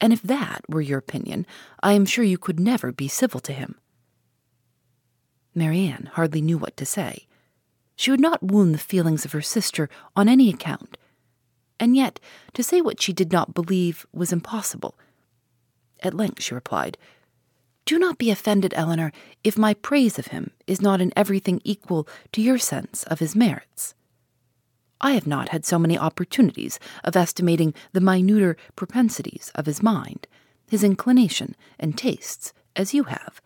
and 0.00 0.12
if 0.12 0.22
that 0.22 0.62
were 0.68 0.80
your 0.80 0.98
opinion, 0.98 1.46
I 1.82 1.92
am 1.92 2.06
sure 2.06 2.24
you 2.24 2.38
could 2.38 2.58
never 2.58 2.90
be 2.90 3.08
civil 3.08 3.40
to 3.40 3.52
him. 3.52 3.76
Marianne 5.54 6.10
hardly 6.14 6.40
knew 6.40 6.56
what 6.56 6.76
to 6.78 6.86
say. 6.86 7.26
She 7.96 8.10
would 8.10 8.20
not 8.20 8.42
wound 8.42 8.72
the 8.74 8.78
feelings 8.78 9.24
of 9.24 9.32
her 9.32 9.42
sister 9.42 9.90
on 10.16 10.28
any 10.28 10.48
account, 10.48 10.96
and 11.78 11.96
yet 11.96 12.18
to 12.54 12.62
say 12.62 12.80
what 12.80 13.00
she 13.00 13.12
did 13.12 13.30
not 13.30 13.52
believe 13.52 14.06
was 14.12 14.32
impossible. 14.32 14.98
At 16.02 16.14
length 16.14 16.42
she 16.42 16.54
replied, 16.54 16.96
do 17.90 17.98
not 17.98 18.18
be 18.18 18.30
offended, 18.30 18.72
Elinor, 18.76 19.10
if 19.42 19.58
my 19.58 19.74
praise 19.74 20.16
of 20.16 20.28
him 20.28 20.52
is 20.68 20.80
not 20.80 21.00
in 21.00 21.12
everything 21.16 21.60
equal 21.64 22.06
to 22.30 22.40
your 22.40 22.56
sense 22.56 23.02
of 23.02 23.18
his 23.18 23.34
merits. 23.34 23.96
I 25.00 25.14
have 25.14 25.26
not 25.26 25.48
had 25.48 25.66
so 25.66 25.76
many 25.76 25.98
opportunities 25.98 26.78
of 27.02 27.16
estimating 27.16 27.74
the 27.92 28.00
minuter 28.00 28.56
propensities 28.76 29.50
of 29.56 29.66
his 29.66 29.82
mind, 29.82 30.28
his 30.68 30.84
inclination 30.84 31.56
and 31.80 31.98
tastes, 31.98 32.52
as 32.76 32.94
you 32.94 33.04
have. 33.14 33.42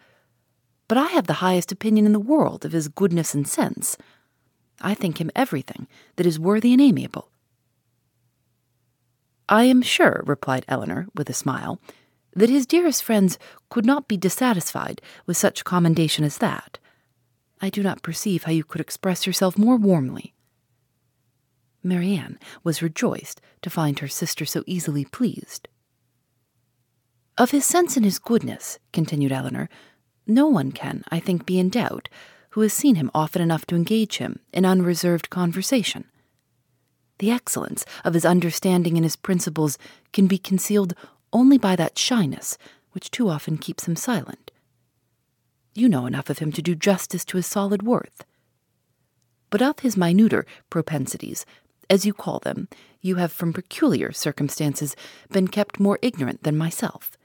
But 0.89 0.99
I 0.99 1.07
have 1.07 1.27
the 1.27 1.41
highest 1.45 1.73
opinion 1.73 2.05
in 2.05 2.13
the 2.13 2.21
world 2.21 2.67
of 2.67 2.73
his 2.73 2.89
goodness 2.89 3.33
and 3.33 3.49
sense. 3.49 3.97
I 4.79 4.93
think 4.93 5.23
him 5.23 5.31
everything 5.35 5.87
that 6.17 6.27
is 6.27 6.39
worthy 6.39 6.75
and 6.75 6.83
amiable. 6.83 7.31
I 9.49 9.65
am 9.65 9.81
sure, 9.81 10.23
replied 10.27 10.67
Elinor, 10.69 11.07
with 11.15 11.31
a 11.31 11.33
smile, 11.33 11.81
that 12.35 12.51
his 12.51 12.67
dearest 12.67 13.03
friends 13.03 13.39
could 13.71 13.87
not 13.87 14.09
be 14.09 14.17
dissatisfied 14.17 15.01
with 15.27 15.37
such 15.37 15.65
commendation 15.65 16.25
as 16.25 16.39
that. 16.39 16.79
I 17.61 17.71
do 17.71 17.83
not 17.83 18.03
perceive 18.03 18.45
how 18.45 18.53
you 18.53 18.65
could 18.65 18.81
express 18.81 19.27
yourself 19.27 19.57
more 19.57 19.77
warmly. 19.77 20.35
Marianne 21.83 22.39
was 22.63 22.83
rejoiced 22.83 23.41
to 23.63 23.71
find 23.71 23.99
her 23.99 24.09
sister 24.09 24.45
so 24.45 24.65
easily 24.67 25.05
pleased. 25.05 25.69
Of 27.37 27.51
his 27.51 27.67
sense 27.67 27.97
and 27.97 28.05
his 28.05 28.19
goodness, 28.19 28.79
continued 28.93 29.33
Elinor, 29.33 29.69
no 30.27 30.47
one 30.47 30.73
can, 30.73 31.05
I 31.11 31.21
think, 31.21 31.45
be 31.45 31.59
in 31.59 31.69
doubt 31.69 32.09
who 32.51 32.61
has 32.61 32.73
seen 32.73 32.95
him 32.95 33.11
often 33.13 33.43
enough 33.43 33.67
to 33.67 33.75
engage 33.75 34.19
him 34.19 34.39
in 34.53 34.65
unreserved 34.65 35.29
conversation. 35.29 36.05
The 37.19 37.31
excellence 37.31 37.85
of 38.05 38.15
his 38.15 38.25
understanding 38.25 38.97
and 38.97 39.05
his 39.05 39.17
principles 39.17 39.77
can 40.13 40.27
be 40.27 40.39
concealed 40.39 40.95
only 41.35 41.59
by 41.59 41.77
that 41.77 41.99
shyness 41.99 42.57
which 42.93 43.11
too 43.11 43.29
often 43.29 43.59
keeps 43.59 43.87
him 43.87 43.97
silent. 43.97 44.53
You 45.75 45.89
know 45.89 46.07
enough 46.07 46.31
of 46.31 46.39
him 46.39 46.53
to 46.53 46.63
do 46.63 46.77
justice 46.77 47.25
to 47.27 47.37
his 47.37 47.47
solid 47.47 47.83
worth. 47.83 48.25
But 49.51 49.61
of 49.61 49.81
his 49.81 49.97
minuter 49.97 50.47
propensities, 50.71 51.45
as 51.91 52.07
you 52.07 52.15
call 52.15 52.39
them, 52.39 52.69
you 53.01 53.17
have 53.17 53.33
from 53.33 53.53
peculiar 53.53 54.13
circumstances 54.13 54.97
been 55.31 55.49
kept 55.49 55.81
more 55.81 55.99
ignorant 56.01 56.45
than 56.45 56.57
myself. 56.57 57.19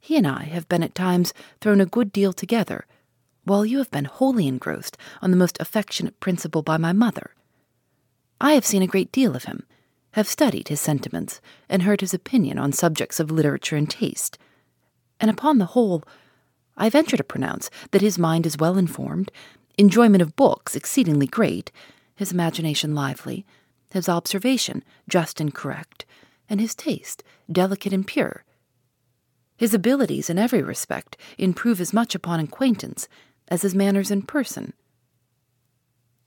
He 0.00 0.16
and 0.16 0.26
I 0.26 0.44
have 0.44 0.68
been 0.68 0.82
at 0.82 0.94
times 0.94 1.32
thrown 1.60 1.80
a 1.80 1.86
good 1.86 2.12
deal 2.12 2.32
together, 2.32 2.84
while 3.44 3.64
you 3.64 3.78
have 3.78 3.90
been 3.90 4.04
wholly 4.04 4.46
engrossed 4.46 4.98
on 5.22 5.30
the 5.30 5.36
most 5.36 5.56
affectionate 5.60 6.18
principle 6.20 6.62
by 6.62 6.76
my 6.76 6.92
mother. 6.92 7.30
I 8.40 8.52
have 8.52 8.66
seen 8.66 8.82
a 8.82 8.86
great 8.86 9.12
deal 9.12 9.36
of 9.36 9.44
him, 9.44 9.64
have 10.14 10.28
studied 10.28 10.68
his 10.68 10.80
sentiments 10.80 11.40
and 11.68 11.82
heard 11.82 12.00
his 12.00 12.14
opinion 12.14 12.56
on 12.56 12.70
subjects 12.70 13.18
of 13.18 13.32
literature 13.32 13.76
and 13.76 13.90
taste, 13.90 14.38
and 15.18 15.28
upon 15.28 15.58
the 15.58 15.66
whole, 15.66 16.04
I 16.76 16.88
venture 16.88 17.16
to 17.16 17.24
pronounce 17.24 17.68
that 17.90 18.00
his 18.00 18.16
mind 18.16 18.46
is 18.46 18.56
well 18.56 18.78
informed, 18.78 19.32
enjoyment 19.76 20.22
of 20.22 20.36
books 20.36 20.76
exceedingly 20.76 21.26
great, 21.26 21.72
his 22.14 22.30
imagination 22.30 22.94
lively, 22.94 23.44
his 23.90 24.08
observation 24.08 24.84
just 25.08 25.40
and 25.40 25.52
correct, 25.52 26.04
and 26.48 26.60
his 26.60 26.76
taste 26.76 27.24
delicate 27.50 27.92
and 27.92 28.06
pure. 28.06 28.44
His 29.56 29.74
abilities 29.74 30.30
in 30.30 30.38
every 30.38 30.62
respect 30.62 31.16
improve 31.38 31.80
as 31.80 31.92
much 31.92 32.14
upon 32.14 32.38
acquaintance 32.38 33.08
as 33.48 33.62
his 33.62 33.74
manners 33.74 34.12
in 34.12 34.22
person. 34.22 34.74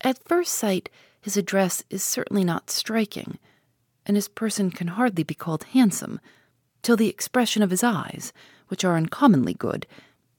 At 0.01 0.27
first 0.27 0.53
sight, 0.53 0.89
his 1.21 1.37
address 1.37 1.85
is 1.89 2.03
certainly 2.03 2.43
not 2.43 2.69
striking 2.69 3.37
and 4.07 4.15
his 4.15 4.29
person 4.29 4.71
can 4.71 4.87
hardly 4.87 5.23
be 5.23 5.35
called 5.35 5.65
handsome, 5.65 6.19
till 6.81 6.95
the 6.95 7.09
expression 7.09 7.61
of 7.61 7.69
his 7.69 7.83
eyes, 7.83 8.33
which 8.69 8.83
are 8.83 8.95
uncommonly 8.95 9.53
good, 9.53 9.85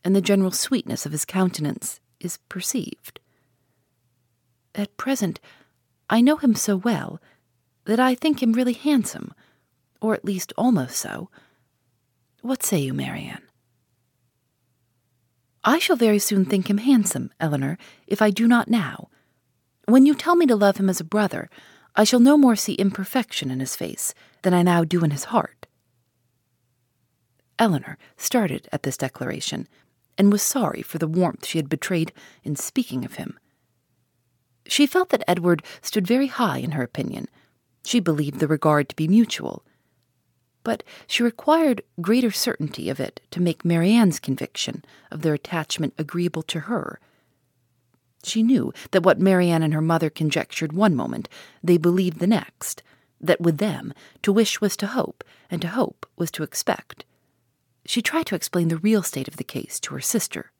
and 0.02 0.16
the 0.16 0.20
general 0.20 0.50
sweetness 0.50 1.04
of 1.04 1.12
his 1.12 1.26
countenance 1.26 2.00
is 2.18 2.38
perceived. 2.48 3.20
At 4.74 4.96
present, 4.96 5.38
I 6.08 6.22
know 6.22 6.36
him 6.36 6.54
so 6.54 6.76
well 6.76 7.20
that 7.84 8.00
I 8.00 8.14
think 8.14 8.42
him 8.42 8.52
really 8.52 8.72
handsome, 8.72 9.34
or 10.00 10.14
at 10.14 10.24
least 10.24 10.52
almost 10.56 10.96
so. 10.96 11.28
What 12.40 12.62
say 12.62 12.78
you, 12.78 12.94
Marianne? 12.94 13.42
I 15.64 15.78
shall 15.78 15.96
very 15.96 16.18
soon 16.18 16.46
think 16.46 16.70
him 16.70 16.78
handsome, 16.78 17.30
Elinor, 17.38 17.76
if 18.06 18.22
I 18.22 18.30
do 18.30 18.48
not 18.48 18.68
now. 18.68 19.08
When 19.86 20.06
you 20.06 20.14
tell 20.14 20.36
me 20.36 20.46
to 20.46 20.56
love 20.56 20.78
him 20.78 20.88
as 20.88 21.00
a 21.00 21.04
brother, 21.04 21.50
I 21.98 22.04
shall 22.04 22.20
no 22.20 22.38
more 22.38 22.54
see 22.54 22.74
imperfection 22.74 23.50
in 23.50 23.58
his 23.58 23.74
face 23.74 24.14
than 24.42 24.54
I 24.54 24.62
now 24.62 24.84
do 24.84 25.02
in 25.02 25.10
his 25.10 25.24
heart. 25.24 25.66
Elinor 27.58 27.98
started 28.16 28.68
at 28.70 28.84
this 28.84 28.96
declaration, 28.96 29.66
and 30.16 30.30
was 30.30 30.40
sorry 30.40 30.80
for 30.80 30.98
the 30.98 31.08
warmth 31.08 31.44
she 31.44 31.58
had 31.58 31.68
betrayed 31.68 32.12
in 32.44 32.54
speaking 32.54 33.04
of 33.04 33.14
him. 33.14 33.36
She 34.64 34.86
felt 34.86 35.08
that 35.08 35.24
Edward 35.26 35.64
stood 35.82 36.06
very 36.06 36.28
high 36.28 36.58
in 36.58 36.70
her 36.70 36.84
opinion. 36.84 37.26
She 37.84 37.98
believed 37.98 38.38
the 38.38 38.46
regard 38.46 38.88
to 38.88 38.96
be 38.96 39.08
mutual. 39.08 39.64
But 40.62 40.84
she 41.08 41.24
required 41.24 41.82
greater 42.00 42.30
certainty 42.30 42.90
of 42.90 43.00
it 43.00 43.20
to 43.32 43.42
make 43.42 43.64
Marianne's 43.64 44.20
conviction 44.20 44.84
of 45.10 45.22
their 45.22 45.34
attachment 45.34 45.94
agreeable 45.98 46.42
to 46.44 46.60
her. 46.60 47.00
She 48.24 48.42
knew 48.42 48.72
that 48.90 49.02
what 49.02 49.20
Marianne 49.20 49.62
and 49.62 49.72
her 49.74 49.80
mother 49.80 50.10
conjectured 50.10 50.72
one 50.72 50.94
moment, 50.94 51.28
they 51.62 51.78
believed 51.78 52.18
the 52.18 52.26
next, 52.26 52.82
that 53.20 53.40
with 53.40 53.58
them, 53.58 53.92
to 54.22 54.32
wish 54.32 54.60
was 54.60 54.76
to 54.78 54.88
hope, 54.88 55.24
and 55.50 55.60
to 55.62 55.68
hope 55.68 56.06
was 56.16 56.30
to 56.32 56.42
expect. 56.42 57.04
She 57.86 58.02
tried 58.02 58.26
to 58.26 58.34
explain 58.34 58.68
the 58.68 58.76
real 58.76 59.02
state 59.02 59.28
of 59.28 59.36
the 59.36 59.44
case 59.44 59.80
to 59.80 59.94
her 59.94 60.00
sister. 60.00 60.52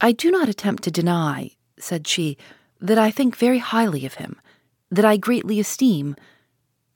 I 0.00 0.12
do 0.12 0.30
not 0.30 0.48
attempt 0.48 0.82
to 0.84 0.90
deny, 0.90 1.52
said 1.78 2.06
she, 2.06 2.36
that 2.80 2.98
I 2.98 3.10
think 3.10 3.36
very 3.36 3.58
highly 3.58 4.04
of 4.04 4.14
him, 4.14 4.40
that 4.90 5.04
I 5.04 5.16
greatly 5.16 5.58
esteem, 5.58 6.16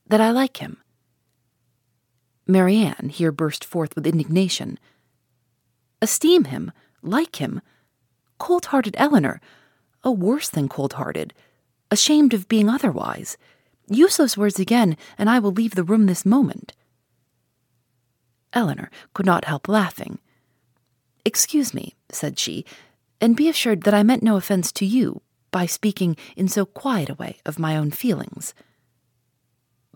that 0.07 0.21
I 0.21 0.31
like 0.31 0.59
him. 0.59 0.79
Marianne 2.47 3.11
here 3.11 3.33
burst 3.33 3.65
forth 3.65 3.95
with 3.95 4.07
indignation. 4.07 4.79
Esteem 6.01 6.45
him, 6.45 6.73
like 7.03 7.37
him, 7.37 7.61
cold 8.39 8.67
hearted 8.67 8.95
Elinor, 8.99 9.41
oh, 10.05 10.13
worse 10.13 10.49
than 10.49 10.69
cold 10.69 10.95
hearted, 10.95 11.35
ashamed 11.91 12.35
of 12.35 12.49
being 12.49 12.69
otherwise. 12.69 13.37
Use 13.89 14.17
those 14.17 14.37
words 14.37 14.59
again, 14.59 14.97
and 15.17 15.31
I 15.31 15.39
will 15.39 15.53
leave 15.53 15.75
the 15.75 15.85
room 15.85 16.07
this 16.07 16.27
moment. 16.27 16.73
Elinor 18.53 18.91
could 19.15 19.27
not 19.27 19.45
help 19.45 19.69
laughing. 19.69 20.19
Excuse 21.25 21.75
me, 21.75 21.95
said 22.11 22.39
she, 22.39 22.65
and 23.21 23.37
be 23.37 23.49
assured 23.49 23.83
that 23.83 23.95
I 23.95 24.03
meant 24.03 24.23
no 24.23 24.37
offense 24.37 24.73
to 24.73 24.87
you 24.87 25.23
by 25.51 25.67
speaking 25.67 26.17
in 26.37 26.49
so 26.49 26.65
quiet 26.65 27.09
a 27.11 27.15
way 27.15 27.39
of 27.45 27.59
my 27.59 27.77
own 27.77 27.91
feelings. 27.91 28.55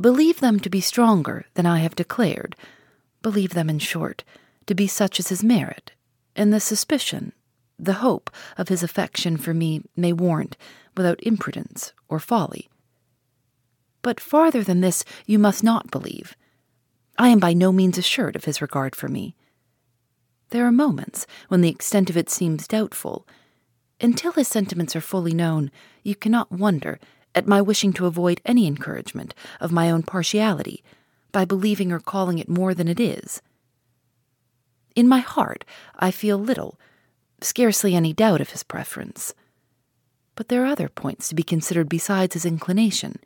Believe 0.00 0.40
them 0.40 0.58
to 0.60 0.70
be 0.70 0.80
stronger 0.80 1.44
than 1.54 1.66
I 1.66 1.80
have 1.80 1.94
declared. 1.94 2.56
Believe 3.22 3.54
them, 3.54 3.68
in 3.68 3.78
short, 3.78 4.24
to 4.66 4.74
be 4.74 4.86
such 4.86 5.20
as 5.20 5.28
his 5.28 5.44
merit, 5.44 5.92
and 6.34 6.52
the 6.52 6.60
suspicion, 6.60 7.32
the 7.84 7.94
hope 7.94 8.30
of 8.56 8.68
his 8.68 8.82
affection 8.82 9.36
for 9.36 9.54
me 9.54 9.82
may 9.96 10.12
warrant 10.12 10.56
without 10.96 11.22
imprudence 11.22 11.92
or 12.08 12.18
folly. 12.18 12.68
But 14.02 14.20
farther 14.20 14.62
than 14.62 14.80
this 14.80 15.04
you 15.26 15.38
must 15.38 15.62
not 15.62 15.90
believe. 15.90 16.36
I 17.18 17.28
am 17.28 17.38
by 17.38 17.52
no 17.52 17.72
means 17.72 17.98
assured 17.98 18.36
of 18.36 18.44
his 18.44 18.62
regard 18.62 18.96
for 18.96 19.08
me. 19.08 19.34
There 20.50 20.66
are 20.66 20.72
moments 20.72 21.26
when 21.48 21.60
the 21.60 21.68
extent 21.68 22.10
of 22.10 22.16
it 22.16 22.30
seems 22.30 22.66
doubtful. 22.66 23.26
Until 24.00 24.32
his 24.32 24.48
sentiments 24.48 24.96
are 24.96 25.00
fully 25.00 25.34
known, 25.34 25.70
you 26.02 26.14
cannot 26.14 26.50
wonder 26.50 26.98
at 27.34 27.46
my 27.46 27.60
wishing 27.62 27.92
to 27.92 28.06
avoid 28.06 28.40
any 28.44 28.66
encouragement 28.66 29.34
of 29.60 29.70
my 29.70 29.90
own 29.90 30.02
partiality 30.02 30.82
by 31.30 31.44
believing 31.44 31.92
or 31.92 32.00
calling 32.00 32.38
it 32.38 32.48
more 32.48 32.74
than 32.74 32.88
it 32.88 32.98
is. 32.98 33.40
In 34.96 35.06
my 35.06 35.20
heart, 35.20 35.64
I 35.96 36.10
feel 36.10 36.38
little, 36.38 36.78
scarcely 37.44 37.94
any 37.94 38.12
doubt 38.12 38.40
of 38.40 38.50
his 38.50 38.62
preference. 38.62 39.34
But 40.34 40.48
there 40.48 40.62
are 40.62 40.66
other 40.66 40.88
points 40.88 41.28
to 41.28 41.34
be 41.34 41.42
considered 41.42 41.88
besides 41.88 42.34
his 42.34 42.46
inclination. 42.46 43.16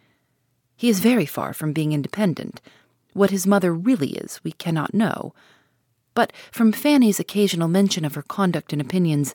He 0.77 0.89
is 0.89 1.01
very 1.01 1.27
far 1.27 1.53
from 1.53 1.73
being 1.73 1.93
independent. 1.93 2.61
What 3.13 3.31
his 3.31 3.47
mother 3.47 3.73
really 3.73 4.11
is, 4.11 4.41
we 4.43 4.53
cannot 4.53 4.95
know. 4.95 5.35
But 6.15 6.33
from 6.51 6.73
Fanny's 6.73 7.21
occasional 7.21 7.69
mention 7.69 8.05
of 8.05 8.15
her 8.15 8.23
conduct 8.23 8.73
and 8.73 8.81
opinions, 8.81 9.35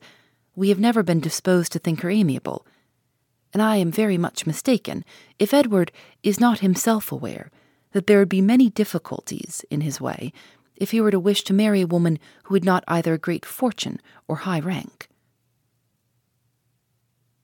we 0.55 0.69
have 0.69 0.79
never 0.79 1.03
been 1.03 1.19
disposed 1.19 1.71
to 1.73 1.79
think 1.79 2.01
her 2.01 2.09
amiable 2.09 2.65
and 3.53 3.61
I 3.61 3.77
am 3.77 3.91
very 3.91 4.17
much 4.17 4.45
mistaken 4.45 5.03
if 5.37 5.53
Edward 5.53 5.91
is 6.23 6.39
not 6.39 6.59
himself 6.59 7.11
aware 7.11 7.51
that 7.91 8.07
there 8.07 8.19
would 8.19 8.29
be 8.29 8.41
many 8.41 8.69
difficulties 8.69 9.65
in 9.69 9.81
his 9.81 9.99
way 9.99 10.31
if 10.79 10.91
he 10.91 11.01
were 11.01 11.11
to 11.11 11.19
wish 11.19 11.43
to 11.43 11.53
marry 11.53 11.81
a 11.81 11.87
woman 11.87 12.17
who 12.43 12.55
had 12.55 12.65
not 12.65 12.83
either 12.87 13.13
a 13.13 13.19
great 13.19 13.45
fortune 13.45 13.99
or 14.27 14.37
high 14.37 14.59
rank. 14.59 15.07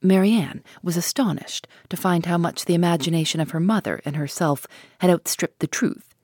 Marianne 0.01 0.63
was 0.81 0.97
astonished 0.97 1.67
to 1.89 1.97
find 1.97 2.25
how 2.25 2.37
much 2.37 2.65
the 2.65 2.75
imagination 2.75 3.39
of 3.39 3.51
her 3.51 3.59
mother 3.59 4.01
and 4.05 4.15
herself 4.15 4.67
had 4.99 5.09
outstripped 5.09 5.59
the 5.59 5.67
truth. 5.67 6.15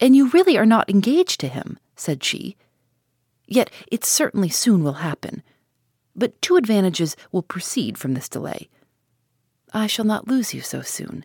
And 0.00 0.14
you 0.14 0.28
really 0.30 0.56
are 0.56 0.66
not 0.66 0.88
engaged 0.88 1.40
to 1.40 1.48
him, 1.48 1.78
said 1.96 2.22
she. 2.22 2.56
Yet 3.46 3.70
it 3.90 4.04
certainly 4.04 4.48
soon 4.48 4.84
will 4.84 4.94
happen 4.94 5.42
but 6.18 6.42
two 6.42 6.56
advantages 6.56 7.16
will 7.30 7.42
proceed 7.42 7.96
from 7.96 8.14
this 8.14 8.28
delay. 8.28 8.68
I 9.72 9.86
shall 9.86 10.04
not 10.04 10.26
lose 10.26 10.52
you 10.52 10.60
so 10.60 10.82
soon, 10.82 11.24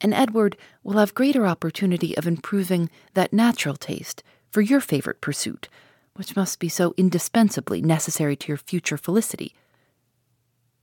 and 0.00 0.12
Edward 0.12 0.56
will 0.82 0.98
have 0.98 1.14
greater 1.14 1.46
opportunity 1.46 2.16
of 2.16 2.26
improving 2.26 2.90
that 3.14 3.32
natural 3.32 3.76
taste 3.76 4.22
for 4.50 4.60
your 4.60 4.80
favorite 4.80 5.20
pursuit, 5.20 5.68
which 6.14 6.36
must 6.36 6.58
be 6.58 6.68
so 6.68 6.94
indispensably 6.96 7.80
necessary 7.82 8.36
to 8.36 8.48
your 8.48 8.56
future 8.56 8.96
felicity. 8.96 9.54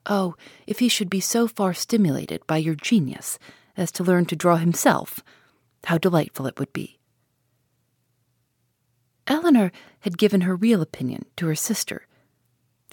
Oh, 0.06 0.36
if 0.68 0.80
he 0.80 0.90
should 0.90 1.10
be 1.10 1.20
so 1.20 1.48
far 1.48 1.74
stimulated 1.74 2.46
by 2.46 2.58
your 2.58 2.76
genius 2.76 3.40
as 3.78 3.92
to 3.94 4.04
learn 4.04 4.26
to 4.26 4.36
draw 4.36 4.58
himself, 4.58 5.20
how 5.86 5.98
delightful 5.98 6.46
it 6.46 6.60
would 6.60 6.74
be. 6.74 7.00
Elinor 9.28 9.72
had 10.02 10.18
given 10.18 10.42
her 10.42 10.56
real 10.56 10.82
opinion 10.82 11.26
to 11.38 11.48
her 11.48 11.56
sister 11.56 12.08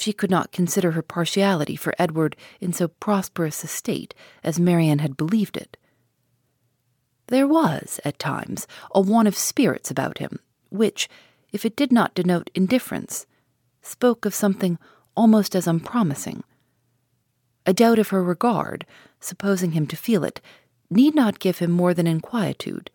she 0.00 0.12
could 0.12 0.30
not 0.30 0.52
consider 0.52 0.92
her 0.92 1.02
partiality 1.02 1.76
for 1.76 1.94
Edward 1.98 2.36
in 2.60 2.72
so 2.72 2.88
prosperous 2.88 3.62
a 3.62 3.66
state 3.66 4.14
as 4.42 4.58
Marianne 4.58 5.00
had 5.00 5.16
believed 5.16 5.56
it. 5.56 5.76
There 7.30 7.46
was, 7.46 8.00
at 8.04 8.18
times, 8.18 8.66
a 8.92 9.00
want 9.00 9.28
of 9.28 9.36
spirits 9.36 9.88
about 9.88 10.18
him, 10.18 10.40
which, 10.68 11.08
if 11.52 11.64
it 11.64 11.76
did 11.76 11.92
not 11.92 12.12
denote 12.12 12.50
indifference, 12.56 13.24
spoke 13.82 14.26
of 14.26 14.34
something 14.34 14.78
almost 15.16 15.54
as 15.54 15.68
unpromising. 15.68 16.42
A 17.64 17.72
doubt 17.72 18.00
of 18.00 18.08
her 18.08 18.22
regard, 18.22 18.84
supposing 19.20 19.72
him 19.72 19.86
to 19.86 19.96
feel 19.96 20.24
it, 20.24 20.40
need 20.90 21.14
not 21.14 21.38
give 21.38 21.60
him 21.60 21.70
more 21.70 21.94
than 21.94 22.08
inquietude. 22.08 22.90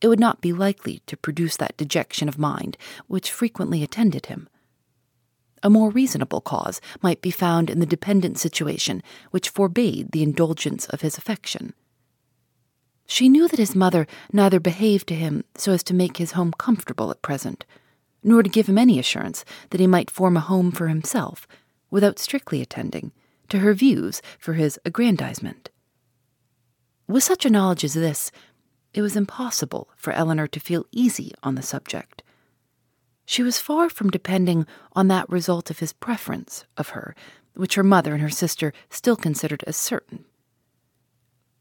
It 0.00 0.08
would 0.08 0.18
not 0.18 0.40
be 0.40 0.52
likely 0.52 1.02
to 1.06 1.16
produce 1.16 1.56
that 1.56 1.76
dejection 1.76 2.28
of 2.28 2.40
mind 2.40 2.76
which 3.06 3.30
frequently 3.30 3.84
attended 3.84 4.26
him. 4.26 4.48
A 5.62 5.70
more 5.70 5.90
reasonable 5.90 6.40
cause 6.40 6.80
might 7.00 7.22
be 7.22 7.30
found 7.30 7.70
in 7.70 7.78
the 7.78 7.86
dependent 7.86 8.38
situation 8.38 9.04
which 9.30 9.50
forbade 9.50 10.10
the 10.10 10.24
indulgence 10.24 10.86
of 10.86 11.02
his 11.02 11.16
affection. 11.16 11.74
She 13.06 13.28
knew 13.28 13.46
that 13.48 13.58
his 13.58 13.76
mother 13.76 14.06
neither 14.32 14.58
behaved 14.58 15.06
to 15.08 15.14
him 15.14 15.44
so 15.54 15.72
as 15.72 15.82
to 15.84 15.94
make 15.94 16.16
his 16.16 16.32
home 16.32 16.52
comfortable 16.52 17.10
at 17.10 17.22
present, 17.22 17.64
nor 18.22 18.42
to 18.42 18.50
give 18.50 18.68
him 18.68 18.78
any 18.78 18.98
assurance 18.98 19.44
that 19.70 19.80
he 19.80 19.86
might 19.86 20.10
form 20.10 20.36
a 20.36 20.40
home 20.40 20.72
for 20.72 20.88
himself, 20.88 21.46
without 21.90 22.18
strictly 22.18 22.60
attending 22.60 23.12
to 23.48 23.60
her 23.60 23.72
views 23.74 24.20
for 24.38 24.54
his 24.54 24.78
aggrandizement. 24.84 25.70
With 27.06 27.22
such 27.22 27.46
a 27.46 27.50
knowledge 27.50 27.84
as 27.84 27.94
this, 27.94 28.32
it 28.92 29.02
was 29.02 29.14
impossible 29.14 29.88
for 29.96 30.12
Elinor 30.12 30.48
to 30.48 30.58
feel 30.58 30.86
easy 30.90 31.32
on 31.42 31.54
the 31.54 31.62
subject. 31.62 32.24
She 33.24 33.42
was 33.42 33.60
far 33.60 33.88
from 33.88 34.10
depending 34.10 34.66
on 34.94 35.08
that 35.08 35.28
result 35.28 35.70
of 35.70 35.78
his 35.78 35.92
preference 35.92 36.64
of 36.76 36.90
her, 36.90 37.14
which 37.54 37.74
her 37.74 37.84
mother 37.84 38.14
and 38.14 38.22
her 38.22 38.30
sister 38.30 38.72
still 38.90 39.16
considered 39.16 39.62
as 39.66 39.76
certain. 39.76 40.24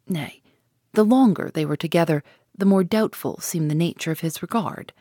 Nay, 0.08 0.42
the 0.96 1.06
longer 1.06 1.52
they 1.54 1.66
were 1.66 1.78
together, 1.78 2.24
the 2.58 2.66
more 2.66 2.84
doubtful 2.84 3.40
seemed 3.40 3.70
the 3.70 3.76
nature 3.76 4.12
of 4.12 4.22
his 4.22 4.42
regard, 4.42 4.94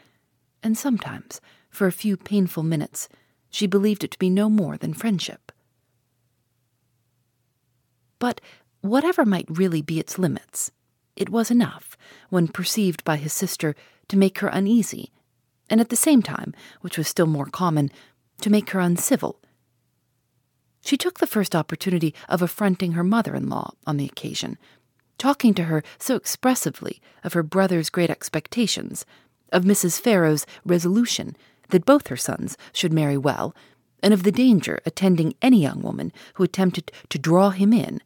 and 0.63 0.77
sometimes, 0.77 1.41
for 1.71 1.87
a 1.87 1.93
few 1.93 2.17
painful 2.17 2.63
minutes, 2.63 3.09
she 3.51 3.67
believed 3.67 4.05
it 4.05 4.11
to 4.11 4.19
be 4.19 4.31
no 4.31 4.51
more 4.51 4.77
than 4.77 4.95
friendship. 4.95 5.53
But 8.19 8.41
whatever 8.81 9.25
might 9.25 9.47
really 9.49 9.83
be 9.83 9.99
its 9.99 10.19
limits, 10.19 10.71
it 11.17 11.29
was 11.29 11.51
enough, 11.51 11.97
when 12.29 12.49
perceived 12.49 13.05
by 13.05 13.17
his 13.17 13.33
sister, 13.33 13.75
to 14.09 14.17
make 14.17 14.39
her 14.39 14.49
uneasy 14.49 15.11
and 15.71 15.81
at 15.81 15.89
the 15.89 15.97
same 15.97 16.23
time, 16.23 16.53
which 16.81 16.99
was 16.99 17.09
still 17.09 17.27
more 17.27 17.47
common, 17.47 17.91
to 18.41 18.51
make 18.51 18.71
her 18.71 18.81
uncivil. 18.81 19.41
She 20.85 20.97
took 20.97 21.19
the 21.19 21.27
first 21.27 21.55
opportunity 21.57 22.15
of 22.29 22.43
affronting 22.43 22.93
her 22.93 23.05
mother 23.05 23.35
in 23.35 23.49
law 23.49 23.73
on 23.87 23.97
the 23.97 24.05
occasion, 24.05 24.59
talking 25.19 25.55
to 25.55 25.65
her 25.65 25.83
so 25.99 26.17
expressively 26.17 27.01
of 27.23 27.33
her 27.33 27.43
brother's 27.43 27.91
great 27.91 28.11
expectations, 28.11 29.05
of 29.53 29.65
Mrs. 29.65 30.01
Ferrars's 30.01 30.47
resolution 30.65 31.37
that 31.71 31.87
both 31.87 32.09
her 32.09 32.17
sons 32.17 32.57
should 32.73 32.93
marry 32.93 33.17
well, 33.17 33.55
and 34.03 34.13
of 34.13 34.23
the 34.23 34.33
danger 34.33 34.81
attending 34.85 35.35
any 35.41 35.63
young 35.63 35.81
woman 35.81 36.13
who 36.35 36.43
attempted 36.45 36.93
to 37.09 37.19
draw 37.19 37.51
him 37.51 37.73
in, 37.73 38.01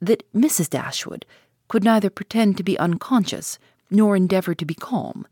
that 0.00 0.30
Mrs. 0.32 0.68
Dashwood 0.68 1.24
could 1.68 1.84
neither 1.84 2.10
pretend 2.10 2.56
to 2.56 2.62
be 2.62 2.78
unconscious 2.78 3.58
nor 3.90 4.16
endeavor 4.16 4.54
to 4.54 4.64
be 4.64 4.74
calm. 4.74 5.26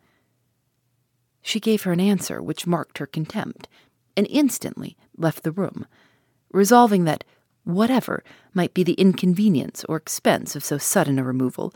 She 1.43 1.59
gave 1.59 1.83
her 1.83 1.93
an 1.93 2.01
answer 2.01 2.41
which 2.41 2.67
marked 2.67 2.99
her 2.99 3.07
contempt, 3.07 3.69
and 4.17 4.27
instantly 4.31 4.97
left 5.17 5.43
the 5.43 5.53
room, 5.53 5.87
resolving 6.53 7.05
that, 7.05 7.25
whatever 7.65 8.23
might 8.55 8.75
be 8.75 8.83
the 8.83 8.95
inconvenience 8.95 9.85
or 9.89 9.97
expense 9.97 10.57
of 10.57 10.65
so 10.65 10.79
sudden 10.79 11.19
a 11.19 11.25
removal, 11.25 11.75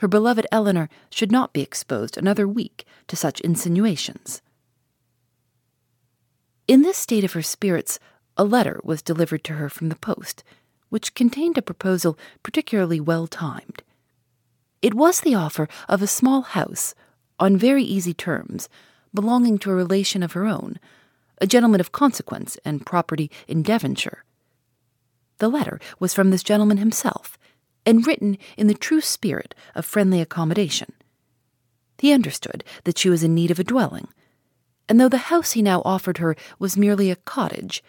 her 0.00 0.08
beloved 0.08 0.46
Elinor 0.50 0.88
should 1.10 1.30
not 1.30 1.52
be 1.52 1.60
exposed 1.60 2.16
another 2.16 2.46
week 2.46 2.84
to 3.06 3.16
such 3.16 3.40
insinuations. 3.40 4.42
In 6.66 6.82
this 6.82 6.96
state 6.96 7.24
of 7.24 7.32
her 7.32 7.42
spirits, 7.42 7.98
a 8.36 8.44
letter 8.44 8.80
was 8.82 9.02
delivered 9.02 9.44
to 9.44 9.54
her 9.54 9.68
from 9.68 9.88
the 9.88 9.96
post, 9.96 10.42
which 10.88 11.14
contained 11.14 11.56
a 11.56 11.62
proposal 11.62 12.18
particularly 12.42 13.00
well 13.00 13.26
timed. 13.26 13.82
It 14.80 14.94
was 14.94 15.20
the 15.20 15.34
offer 15.34 15.68
of 15.88 16.02
a 16.02 16.06
small 16.06 16.42
house, 16.42 16.94
on 17.38 17.56
very 17.56 17.84
easy 17.84 18.14
terms, 18.14 18.68
belonging 19.14 19.58
to 19.58 19.70
a 19.70 19.74
relation 19.74 20.22
of 20.22 20.32
her 20.32 20.46
own, 20.46 20.78
a 21.38 21.46
gentleman 21.46 21.80
of 21.80 21.92
consequence 21.92 22.58
and 22.64 22.86
property 22.86 23.30
in 23.46 23.62
Devonshire. 23.62 24.24
The 25.42 25.50
letter 25.50 25.80
was 25.98 26.14
from 26.14 26.30
this 26.30 26.44
gentleman 26.44 26.76
himself, 26.76 27.36
and 27.84 28.06
written 28.06 28.38
in 28.56 28.68
the 28.68 28.74
true 28.74 29.00
spirit 29.00 29.56
of 29.74 29.84
friendly 29.84 30.20
accommodation. 30.20 30.92
He 31.98 32.12
understood 32.12 32.62
that 32.84 32.96
she 32.96 33.10
was 33.10 33.24
in 33.24 33.34
need 33.34 33.50
of 33.50 33.58
a 33.58 33.64
dwelling, 33.64 34.06
and 34.88 35.00
though 35.00 35.08
the 35.08 35.32
house 35.32 35.50
he 35.50 35.60
now 35.60 35.82
offered 35.84 36.18
her 36.18 36.36
was 36.60 36.76
merely 36.76 37.10
a 37.10 37.16
cottage, 37.16 37.82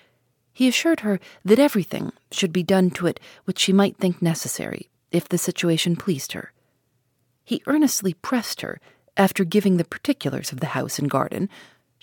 he 0.52 0.68
assured 0.68 1.02
her 1.02 1.20
that 1.46 1.60
everything 1.60 2.12
should 2.32 2.54
be 2.54 2.64
done 2.64 2.90
to 2.90 3.06
it 3.06 3.20
which 3.46 3.60
she 3.60 3.72
might 3.72 3.98
think 3.98 4.20
necessary, 4.20 4.90
if 5.12 5.30
the 5.30 5.38
situation 5.38 5.96
pleased 5.96 6.32
her. 6.32 6.54
He 7.44 7.62
earnestly 7.68 8.16
pressed 8.16 8.62
her, 8.62 8.82
after 9.16 9.44
giving 9.44 9.78
the 9.78 9.86
particulars 9.86 10.52
of 10.52 10.60
the 10.60 10.74
house 10.74 10.98
and 10.98 11.08
garden, 11.08 11.50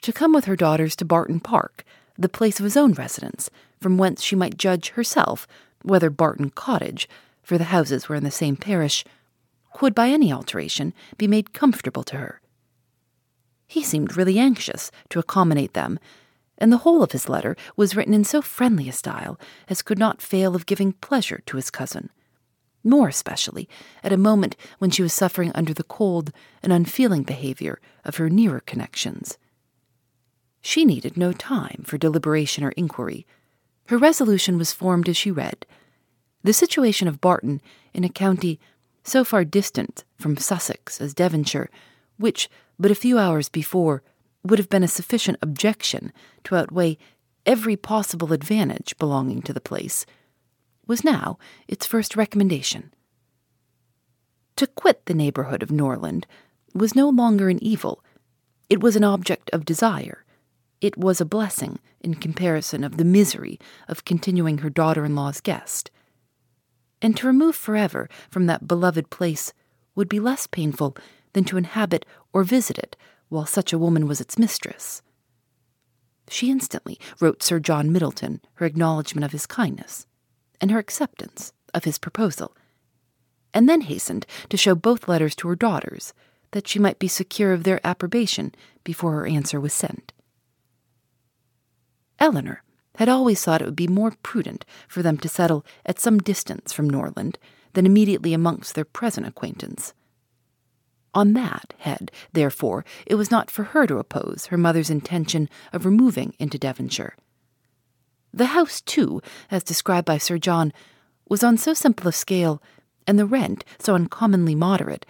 to 0.02 0.12
come 0.12 0.32
with 0.32 0.44
her 0.44 0.54
daughters 0.54 0.94
to 0.94 1.04
Barton 1.04 1.40
Park, 1.40 1.82
the 2.16 2.28
place 2.28 2.60
of 2.60 2.64
his 2.64 2.76
own 2.76 2.92
residence, 2.92 3.50
from 3.80 3.96
whence 3.96 4.22
she 4.22 4.36
might 4.36 4.58
judge 4.58 4.90
herself 4.90 5.46
whether 5.82 6.10
Barton 6.10 6.50
Cottage 6.50 7.08
for 7.42 7.56
the 7.56 7.64
houses 7.64 8.08
were 8.08 8.16
in 8.16 8.24
the 8.24 8.30
same 8.30 8.56
parish, 8.56 9.04
could 9.72 9.94
by 9.94 10.08
any 10.08 10.32
alteration 10.32 10.92
be 11.16 11.26
made 11.26 11.52
comfortable 11.52 12.02
to 12.04 12.16
her. 12.16 12.40
He 13.66 13.82
seemed 13.82 14.16
really 14.16 14.38
anxious 14.38 14.90
to 15.08 15.18
accommodate 15.18 15.74
them, 15.74 15.98
and 16.58 16.70
the 16.72 16.78
whole 16.78 17.02
of 17.02 17.12
his 17.12 17.28
letter 17.28 17.56
was 17.76 17.96
written 17.96 18.12
in 18.12 18.24
so 18.24 18.42
friendly 18.42 18.88
a 18.88 18.92
style 18.92 19.38
as 19.68 19.80
could 19.80 19.98
not 19.98 20.20
fail 20.20 20.54
of 20.54 20.66
giving 20.66 20.92
pleasure 20.92 21.40
to 21.46 21.56
his 21.56 21.70
cousin, 21.70 22.10
more 22.84 23.08
especially 23.08 23.68
at 24.02 24.12
a 24.12 24.18
moment 24.18 24.56
when 24.78 24.90
she 24.90 25.02
was 25.02 25.12
suffering 25.12 25.52
under 25.54 25.72
the 25.72 25.84
cold 25.84 26.32
and 26.62 26.72
unfeeling 26.72 27.22
behavior 27.22 27.80
of 28.04 28.16
her 28.16 28.28
nearer 28.28 28.60
connections. 28.60 29.38
She 30.60 30.84
needed 30.84 31.16
no 31.16 31.32
time 31.32 31.84
for 31.86 31.96
deliberation 31.96 32.64
or 32.64 32.70
inquiry. 32.72 33.26
Her 33.90 33.98
resolution 33.98 34.56
was 34.56 34.72
formed 34.72 35.08
as 35.08 35.16
she 35.16 35.32
read 35.32 35.66
the 36.44 36.52
situation 36.52 37.08
of 37.08 37.20
Barton 37.20 37.60
in 37.92 38.04
a 38.04 38.08
county 38.08 38.60
so 39.02 39.24
far 39.24 39.44
distant 39.44 40.04
from 40.16 40.36
Sussex 40.36 41.00
as 41.00 41.12
Devonshire, 41.12 41.68
which, 42.16 42.48
but 42.78 42.92
a 42.92 42.94
few 42.94 43.18
hours 43.18 43.48
before, 43.48 44.04
would 44.44 44.60
have 44.60 44.68
been 44.68 44.84
a 44.84 44.88
sufficient 44.88 45.38
objection 45.42 46.12
to 46.44 46.54
outweigh 46.54 46.98
every 47.44 47.76
possible 47.76 48.32
advantage 48.32 48.96
belonging 48.96 49.42
to 49.42 49.52
the 49.52 49.60
place, 49.60 50.06
was 50.86 51.02
now 51.02 51.36
its 51.66 51.84
first 51.84 52.14
recommendation. 52.14 52.94
To 54.54 54.68
quit 54.68 55.06
the 55.06 55.14
neighbourhood 55.14 55.64
of 55.64 55.72
Norland 55.72 56.28
was 56.72 56.94
no 56.94 57.08
longer 57.08 57.48
an 57.48 57.60
evil, 57.60 58.04
it 58.68 58.80
was 58.80 58.94
an 58.94 59.02
object 59.02 59.50
of 59.52 59.64
desire. 59.64 60.24
It 60.80 60.96
was 60.96 61.20
a 61.20 61.26
blessing 61.26 61.78
in 62.00 62.14
comparison 62.14 62.84
of 62.84 62.96
the 62.96 63.04
misery 63.04 63.58
of 63.88 64.04
continuing 64.04 64.58
her 64.58 64.70
daughter 64.70 65.04
in 65.04 65.14
law's 65.14 65.40
guest 65.40 65.90
and 67.02 67.16
to 67.16 67.26
remove 67.26 67.56
forever 67.56 68.08
from 68.30 68.46
that 68.46 68.68
beloved 68.68 69.10
place 69.10 69.52
would 69.94 70.08
be 70.08 70.20
less 70.20 70.46
painful 70.46 70.96
than 71.32 71.44
to 71.44 71.56
inhabit 71.56 72.04
or 72.32 72.44
visit 72.44 72.78
it 72.78 72.96
while 73.28 73.46
such 73.46 73.72
a 73.72 73.78
woman 73.78 74.06
was 74.06 74.20
its 74.20 74.38
mistress. 74.38 75.02
She 76.28 76.50
instantly 76.50 76.98
wrote 77.20 77.42
Sir 77.42 77.58
John 77.58 77.92
Middleton 77.92 78.40
her 78.54 78.66
acknowledgment 78.66 79.24
of 79.24 79.32
his 79.32 79.46
kindness 79.46 80.06
and 80.60 80.70
her 80.70 80.78
acceptance 80.78 81.52
of 81.72 81.84
his 81.84 81.98
proposal, 81.98 82.56
and 83.54 83.68
then 83.68 83.82
hastened 83.82 84.26
to 84.48 84.56
show 84.56 84.74
both 84.74 85.08
letters 85.08 85.34
to 85.36 85.48
her 85.48 85.56
daughters 85.56 86.12
that 86.52 86.68
she 86.68 86.78
might 86.78 86.98
be 86.98 87.08
secure 87.08 87.52
of 87.52 87.64
their 87.64 87.80
approbation 87.84 88.52
before 88.84 89.12
her 89.12 89.26
answer 89.26 89.60
was 89.60 89.72
sent. 89.72 90.12
Elinor 92.20 92.62
had 92.96 93.08
always 93.08 93.42
thought 93.42 93.62
it 93.62 93.64
would 93.64 93.74
be 93.74 93.88
more 93.88 94.12
prudent 94.22 94.64
for 94.86 95.02
them 95.02 95.16
to 95.18 95.28
settle 95.28 95.64
at 95.86 95.98
some 95.98 96.18
distance 96.18 96.72
from 96.72 96.88
Norland 96.88 97.38
than 97.72 97.86
immediately 97.86 98.34
amongst 98.34 98.74
their 98.74 98.84
present 98.84 99.26
acquaintance. 99.26 99.94
On 101.14 101.32
that 101.32 101.74
head, 101.78 102.12
therefore, 102.32 102.84
it 103.06 103.16
was 103.16 103.30
not 103.30 103.50
for 103.50 103.64
her 103.64 103.86
to 103.86 103.98
oppose 103.98 104.46
her 104.46 104.56
mother's 104.56 104.90
intention 104.90 105.48
of 105.72 105.84
removing 105.84 106.34
into 106.38 106.58
Devonshire. 106.58 107.16
The 108.32 108.46
house, 108.46 108.80
too, 108.80 109.20
as 109.50 109.64
described 109.64 110.06
by 110.06 110.18
Sir 110.18 110.38
John, 110.38 110.72
was 111.28 111.42
on 111.42 111.56
so 111.56 111.74
simple 111.74 112.06
a 112.06 112.12
scale, 112.12 112.62
and 113.06 113.18
the 113.18 113.26
rent 113.26 113.64
so 113.78 113.94
uncommonly 113.94 114.54
moderate, 114.54 115.04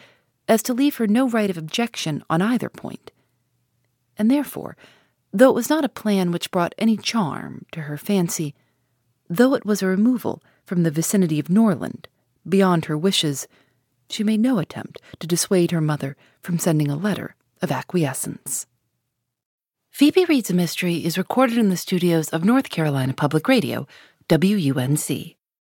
as 0.48 0.62
to 0.62 0.74
leave 0.74 0.96
her 0.96 1.06
no 1.06 1.28
right 1.28 1.50
of 1.50 1.58
objection 1.58 2.22
on 2.30 2.40
either 2.40 2.70
point. 2.70 3.10
And 4.16 4.30
therefore, 4.30 4.76
Though 5.32 5.50
it 5.50 5.54
was 5.54 5.70
not 5.70 5.84
a 5.84 5.88
plan 5.88 6.32
which 6.32 6.50
brought 6.50 6.74
any 6.76 6.96
charm 6.96 7.66
to 7.72 7.82
her 7.82 7.96
fancy, 7.96 8.54
though 9.28 9.54
it 9.54 9.64
was 9.64 9.82
a 9.82 9.86
removal 9.86 10.42
from 10.64 10.82
the 10.82 10.90
vicinity 10.90 11.38
of 11.38 11.48
Norland, 11.48 12.08
beyond 12.48 12.86
her 12.86 12.98
wishes, 12.98 13.46
she 14.08 14.24
made 14.24 14.40
no 14.40 14.58
attempt 14.58 15.00
to 15.20 15.26
dissuade 15.26 15.70
her 15.70 15.80
mother 15.80 16.16
from 16.42 16.58
sending 16.58 16.90
a 16.90 16.96
letter 16.96 17.36
of 17.62 17.70
acquiescence. 17.70 18.66
Phoebe 19.90 20.24
Reads 20.24 20.50
a 20.50 20.54
Mystery 20.54 21.04
is 21.04 21.18
recorded 21.18 21.58
in 21.58 21.68
the 21.68 21.76
studios 21.76 22.28
of 22.30 22.44
North 22.44 22.70
Carolina 22.70 23.12
Public 23.12 23.46
Radio, 23.48 23.86
WUNC. 24.28 25.36